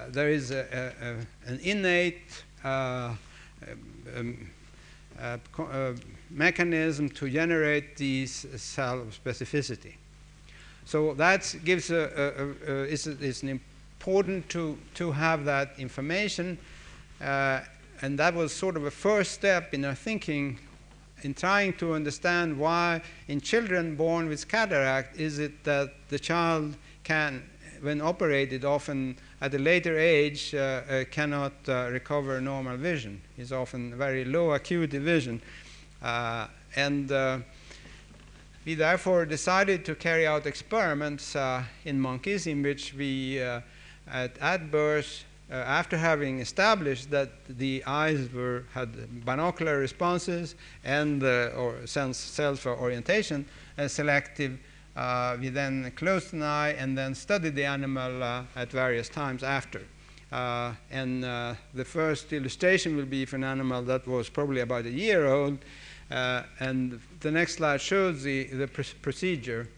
[0.09, 3.19] there is a, a, a, an innate um,
[6.31, 9.95] mechanism to generate these cell specificity.
[10.85, 11.97] So that gives a,
[12.67, 16.57] a, a, it's, it's important to, to have that information.
[17.21, 17.61] Uh,
[18.01, 20.59] and that was sort of a first step in our thinking
[21.23, 26.77] in trying to understand why in children born with cataract is it that the child
[27.03, 27.43] can,
[27.81, 33.21] when operated, often at a later age uh, uh, cannot uh, recover normal vision.
[33.37, 35.41] Is often very low acuity vision.
[36.03, 36.47] Uh,
[36.77, 37.39] and uh,
[38.65, 44.71] we therefore decided to carry out experiments uh, in monkeys in which we, at, at
[44.71, 51.87] birth, uh, after having established that the eyes were, had binocular responses and uh, or
[51.87, 53.47] sense cells for orientation
[53.79, 54.59] uh, selective,
[55.41, 58.23] we then closed an eye and then studied the animal
[58.57, 59.81] at various times after.
[60.91, 65.27] and the first illustration will be for an animal that was probably about a year
[65.27, 65.65] old, uh,
[66.11, 69.69] and the next slide shows the, the pr procedure.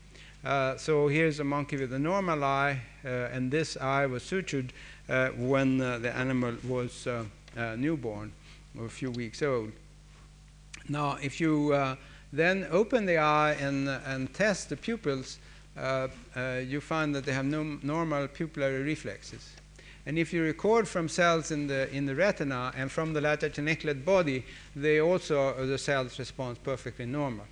[0.45, 4.71] Uh, so here's a monkey with a normal eye, uh, and this eye was sutured
[5.09, 7.25] uh, when uh, the animal was uh,
[7.77, 8.33] newborn,
[8.79, 9.71] or a few weeks old.
[10.89, 11.97] Now, if you
[12.33, 15.39] then open the eye and, and test the pupils,
[15.77, 19.60] you find that they have no normal pupillary reflexes.
[20.07, 23.53] And if you record from cells in the, in the retina and from the lateral
[23.53, 24.45] geniculate body,
[24.75, 27.45] they also, the cells respond perfectly normal.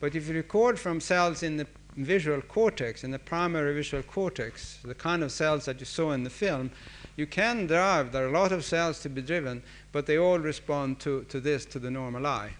[0.00, 1.66] But if you record from cells in the
[1.96, 6.24] visual cortex, in the primary visual cortex, the kind of cells that you saw in
[6.24, 6.70] the film,
[7.16, 9.62] you can drive, there are a lot of cells to be driven,
[9.92, 12.50] but they all respond to, to this, to the normal eye.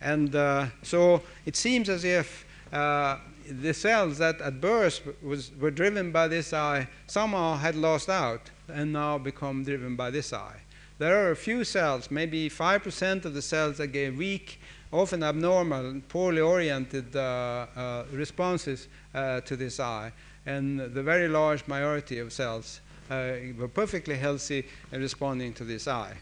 [0.00, 3.18] And uh, so it seems as if uh,
[3.48, 8.50] the cells that at birth was, were driven by this eye somehow had lost out
[8.68, 10.60] and now become driven by this eye.
[10.98, 14.60] There are a few cells, maybe 5% of the cells that gave weak
[14.92, 20.12] often abnormal, poorly oriented uh, uh, responses uh, to this eye.
[20.44, 25.88] And the very large majority of cells uh, were perfectly healthy and responding to this
[25.88, 26.16] eye.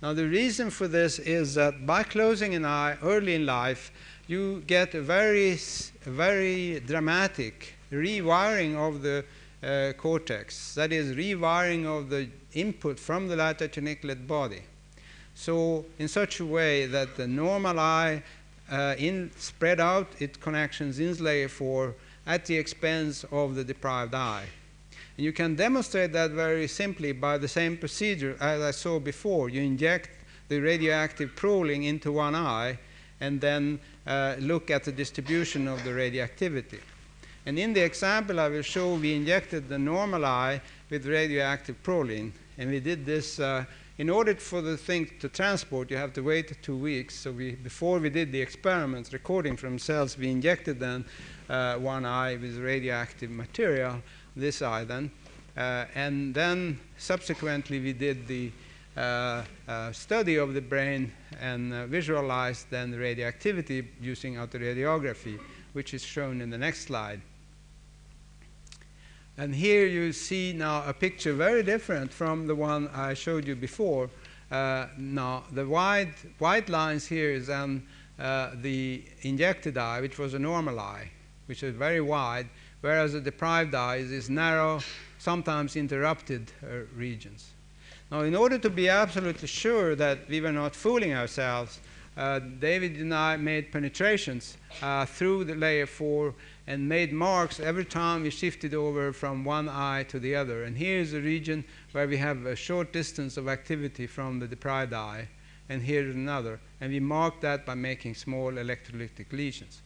[0.00, 3.92] Now, the reason for this is that by closing an eye early in life,
[4.32, 5.58] you get a very,
[6.00, 9.24] very dramatic rewiring of the
[9.62, 14.62] uh, cortex, that is, rewiring of the input from the light geniculate body.
[15.34, 18.22] So, in such a way that the normal eye
[18.70, 21.94] uh, in spread out its connections in layer 4
[22.26, 24.46] at the expense of the deprived eye.
[25.16, 29.50] And you can demonstrate that very simply by the same procedure as I saw before.
[29.50, 30.10] You inject
[30.48, 32.78] the radioactive proline into one eye
[33.22, 36.80] and then uh, look at the distribution of the radioactivity.
[37.46, 42.32] And in the example I will show, we injected the normal eye with radioactive proline,
[42.58, 43.38] and we did this.
[43.38, 43.64] Uh,
[43.98, 47.14] in order for the thing to transport, you have to wait two weeks.
[47.14, 51.04] So we, before we did the experiments, recording from cells, we injected then
[51.48, 54.02] uh, one eye with radioactive material,
[54.34, 55.12] this eye then,
[55.56, 58.50] uh, and then subsequently we did the
[59.92, 65.38] study of the brain and uh, visualized then the radioactivity using autoradiography,
[65.72, 67.20] which is shown in the next slide.
[69.38, 73.56] And here you see now a picture very different from the one I showed you
[73.56, 74.10] before.
[74.50, 77.82] Uh, now, the white, white lines here is um,
[78.18, 81.10] uh, the injected eye, which was a normal eye,
[81.46, 82.46] which is very wide,
[82.82, 84.80] whereas the deprived eye is narrow,
[85.18, 87.52] sometimes interrupted uh, regions.
[88.12, 91.80] Now, in order to be absolutely sure that we were not fooling ourselves,
[92.14, 96.34] uh, David and I made penetrations uh, through the layer 4
[96.66, 100.64] and made marks every time we shifted over from one eye to the other.
[100.64, 104.92] And here's a region where we have a short distance of activity from the deprived
[104.92, 105.28] eye,
[105.70, 106.60] and here's another.
[106.82, 109.80] And we mark that by making small electrolytic lesions.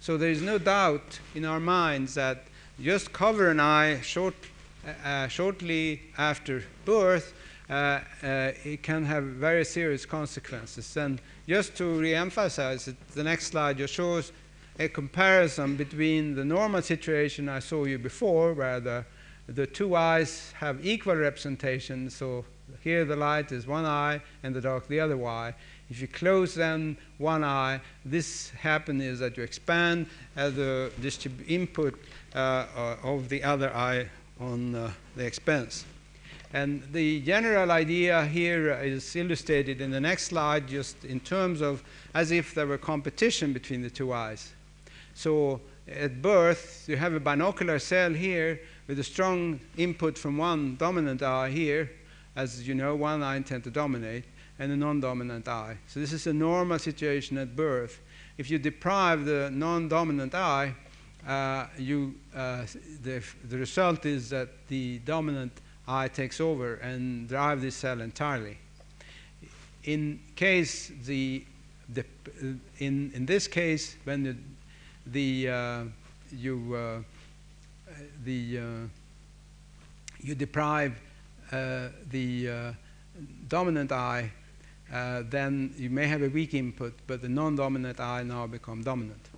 [0.00, 2.44] So there is no doubt in our minds that
[2.78, 4.34] just cover an eye short,
[5.02, 7.32] uh, shortly after birth,
[7.68, 10.96] uh, uh, it can have very serious consequences.
[10.96, 14.32] And just to re-emphasize it, the next slide just shows
[14.78, 19.04] a comparison between the normal situation I saw you before, where the,
[19.46, 22.10] the two eyes have equal representation.
[22.10, 22.44] So
[22.82, 25.54] here the light is one eye and the dark the other eye.
[25.90, 30.90] If you close then one eye, this happens is that you expand the
[31.46, 31.94] input
[32.34, 34.08] uh, uh, of the other eye
[34.40, 35.84] on uh, the expense.
[36.54, 41.82] And the general idea here is illustrated in the next slide, just in terms of
[42.14, 44.52] as if there were competition between the two eyes.
[45.14, 50.76] So at birth, you have a binocular cell here with a strong input from one
[50.76, 51.90] dominant eye here.
[52.36, 54.22] As you know, one eye tends to dominate,
[54.60, 55.76] and a non dominant eye.
[55.88, 58.00] So this is a normal situation at birth.
[58.38, 60.76] If you deprive the non dominant eye,
[61.26, 62.64] uh, you, uh,
[63.02, 68.58] the, the result is that the dominant eye takes over and drive this cell entirely.
[69.84, 71.44] In case the,
[71.88, 72.04] the
[72.78, 74.36] in, in this case, when the
[75.06, 75.84] the uh,
[76.32, 76.98] you uh,
[78.24, 78.62] the uh,
[80.22, 80.98] you deprive
[81.50, 82.74] the
[83.48, 84.32] dominant eye,
[84.90, 89.28] then you may have a weak input, but the non-dominant eye now become dominant.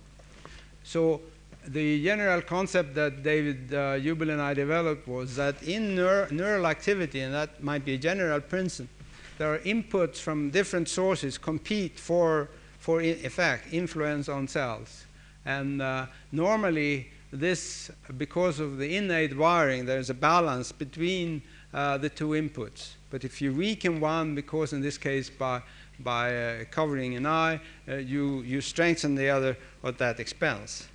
[0.83, 1.21] So
[1.67, 7.21] the general concept that David uh, and I developed was that in neur neural activity,
[7.21, 8.93] and that might be a general principle,
[9.37, 12.49] there are inputs from different sources compete for,
[12.79, 15.05] for effect, influence on cells.
[15.45, 21.41] And uh, normally, this, because of the innate wiring, there's a balance between
[21.73, 22.93] uh, the two inputs.
[23.09, 25.61] But if you weaken one, because in this case by,
[25.99, 30.87] by uh, covering an eye, uh, you, you strengthen the other at that expense.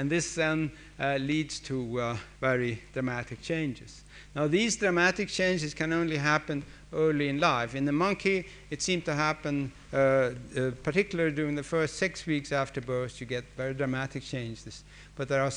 [0.00, 4.02] And this then uh, leads to uh, very dramatic changes.
[4.34, 6.64] Now, these dramatic changes can only happen
[6.94, 7.74] early in life.
[7.74, 12.50] In the monkey, it seemed to happen, uh, uh, particularly during the first six weeks
[12.50, 14.84] after birth, you get very dramatic changes.
[15.16, 15.52] But there are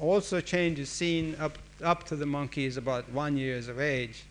[0.00, 4.22] also changes seen up, up to the monkey is about one years of age.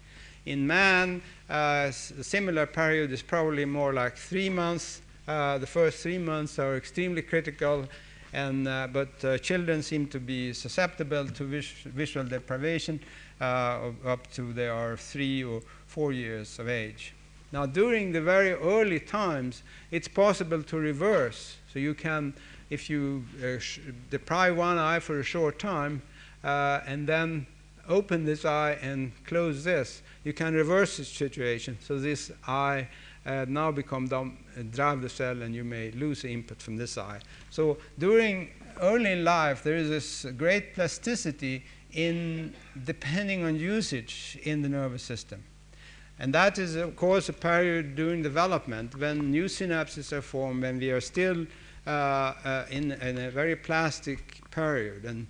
[0.46, 5.02] In man, uh, a similar period is probably more like three months.
[5.28, 7.90] Uh, the first three months are extremely critical,
[8.34, 13.00] and, uh, but uh, children seem to be susceptible to vis visual deprivation
[13.40, 17.14] up to they are three or four years of age.
[17.54, 19.62] Now, during the very early times,
[19.92, 21.58] it's possible to reverse.
[21.72, 22.34] So you can,
[22.72, 23.60] if you uh,
[24.10, 26.02] deprive one eye for a short time
[26.44, 27.46] uh, and then
[27.88, 31.78] open this eye and close this, you can reverse the situation.
[31.80, 32.88] So this eye
[33.26, 36.98] uh, now become dom- uh, drive the cell and you may lose input from this
[36.98, 37.20] eye.
[37.50, 38.50] So during
[38.82, 42.54] early life there is this great plasticity in
[42.86, 45.44] depending on usage in the nervous system.
[46.20, 50.80] And that is, of course, a period during development when new synapses are formed, when
[50.80, 51.46] we are still
[51.86, 55.06] uh, uh, in, in, a very plastic period.
[55.06, 55.28] And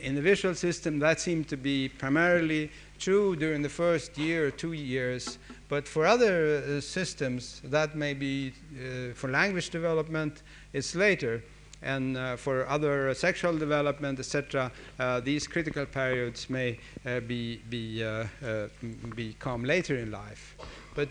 [0.00, 4.50] in the visual system, that seemed to be primarily true during the first year or
[4.50, 5.38] two years.
[5.68, 10.42] But for other uh, systems, that may be uh, for language development,
[10.72, 11.42] it's later
[11.82, 18.04] and uh, for other sexual development, etc., uh, these critical periods may uh, be, be
[18.04, 18.68] uh, uh,
[19.14, 20.56] become later in life.
[20.94, 21.10] But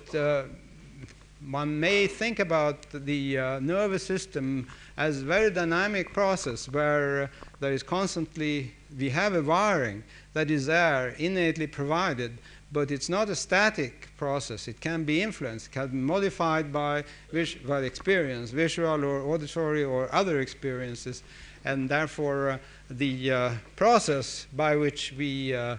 [1.50, 7.84] one may think about the nervous system as a very dynamic process where there is
[7.84, 10.04] constantly, we have a wiring
[10.34, 12.38] that is there, innately provided,
[12.72, 14.68] but it's not a static process.
[14.68, 20.14] It can be influenced, can be modified by, vis- by experience, visual or auditory or
[20.14, 21.24] other experiences,
[21.66, 22.58] and therefore uh,
[22.90, 25.78] the uh, process by which we uh,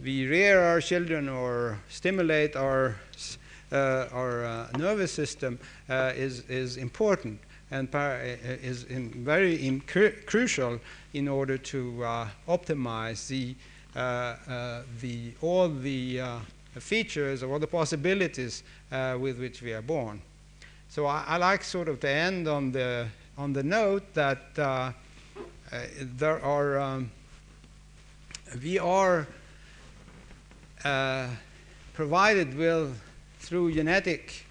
[0.00, 2.94] we rear our children or stimulate our uh,
[3.72, 5.58] our uh, nervous system
[5.88, 7.38] uh, is is important
[7.70, 7.88] and
[8.62, 10.80] is in very in cru- crucial
[11.12, 13.54] in order to optimize the
[13.98, 16.38] uh, uh, the, all the uh,
[16.78, 18.62] features or all the possibilities
[19.18, 20.20] with which we are born.
[20.88, 26.40] So I, I, like sort of to end on the, on the note that there
[26.44, 27.10] are, um,
[28.62, 29.26] we are
[31.94, 33.00] provided with
[33.48, 34.44] through genetic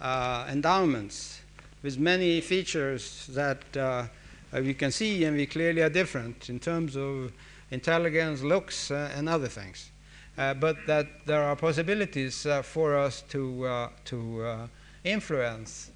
[0.00, 1.42] uh, endowments
[1.82, 4.06] with many features that uh,
[4.54, 7.30] we can see and we clearly are different in terms of
[7.70, 9.90] intelligence, looks, uh, and other things.
[10.38, 14.68] Uh, but that there are possibilities uh, for us to, to
[15.04, 15.90] influence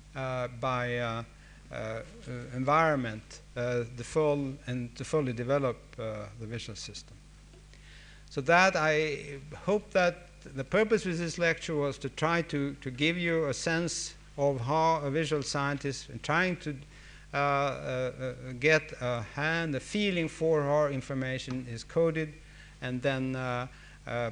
[0.60, 1.24] by
[2.54, 7.16] environment the full and to fully develop the visual system.
[8.28, 12.90] So that I hope that the purpose of this lecture was to try to, to
[12.90, 16.76] give you a sense of how a visual scientist trying to
[17.34, 22.32] uh, uh, uh, get a hand, a feeling for how information is coded
[22.82, 23.36] and then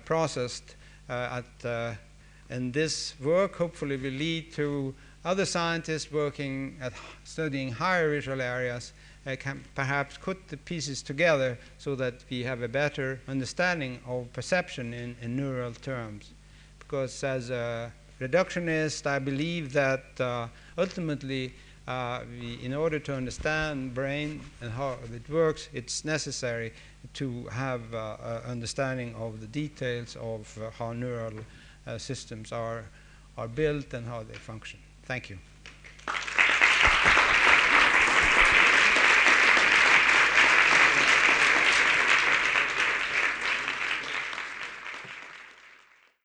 [0.05, 0.77] processed
[1.09, 1.45] at
[2.51, 6.93] and this work hopefully will lead to other scientists working at
[7.24, 9.04] studying higher visual areas uh,
[9.37, 14.93] can perhaps put the pieces together so that we have a better understanding of perception
[14.93, 16.33] in, in neural terms.
[16.79, 21.55] Because as a reductionist, I believe that uh, ultimately
[21.87, 26.73] uh, we, in order to understand brain and how it works, it's necessary
[27.15, 31.35] to have uh, understanding of the details of uh, how neural
[31.87, 32.85] uh, systems are,
[33.37, 34.79] are built and how they function.
[35.05, 35.39] Thank you.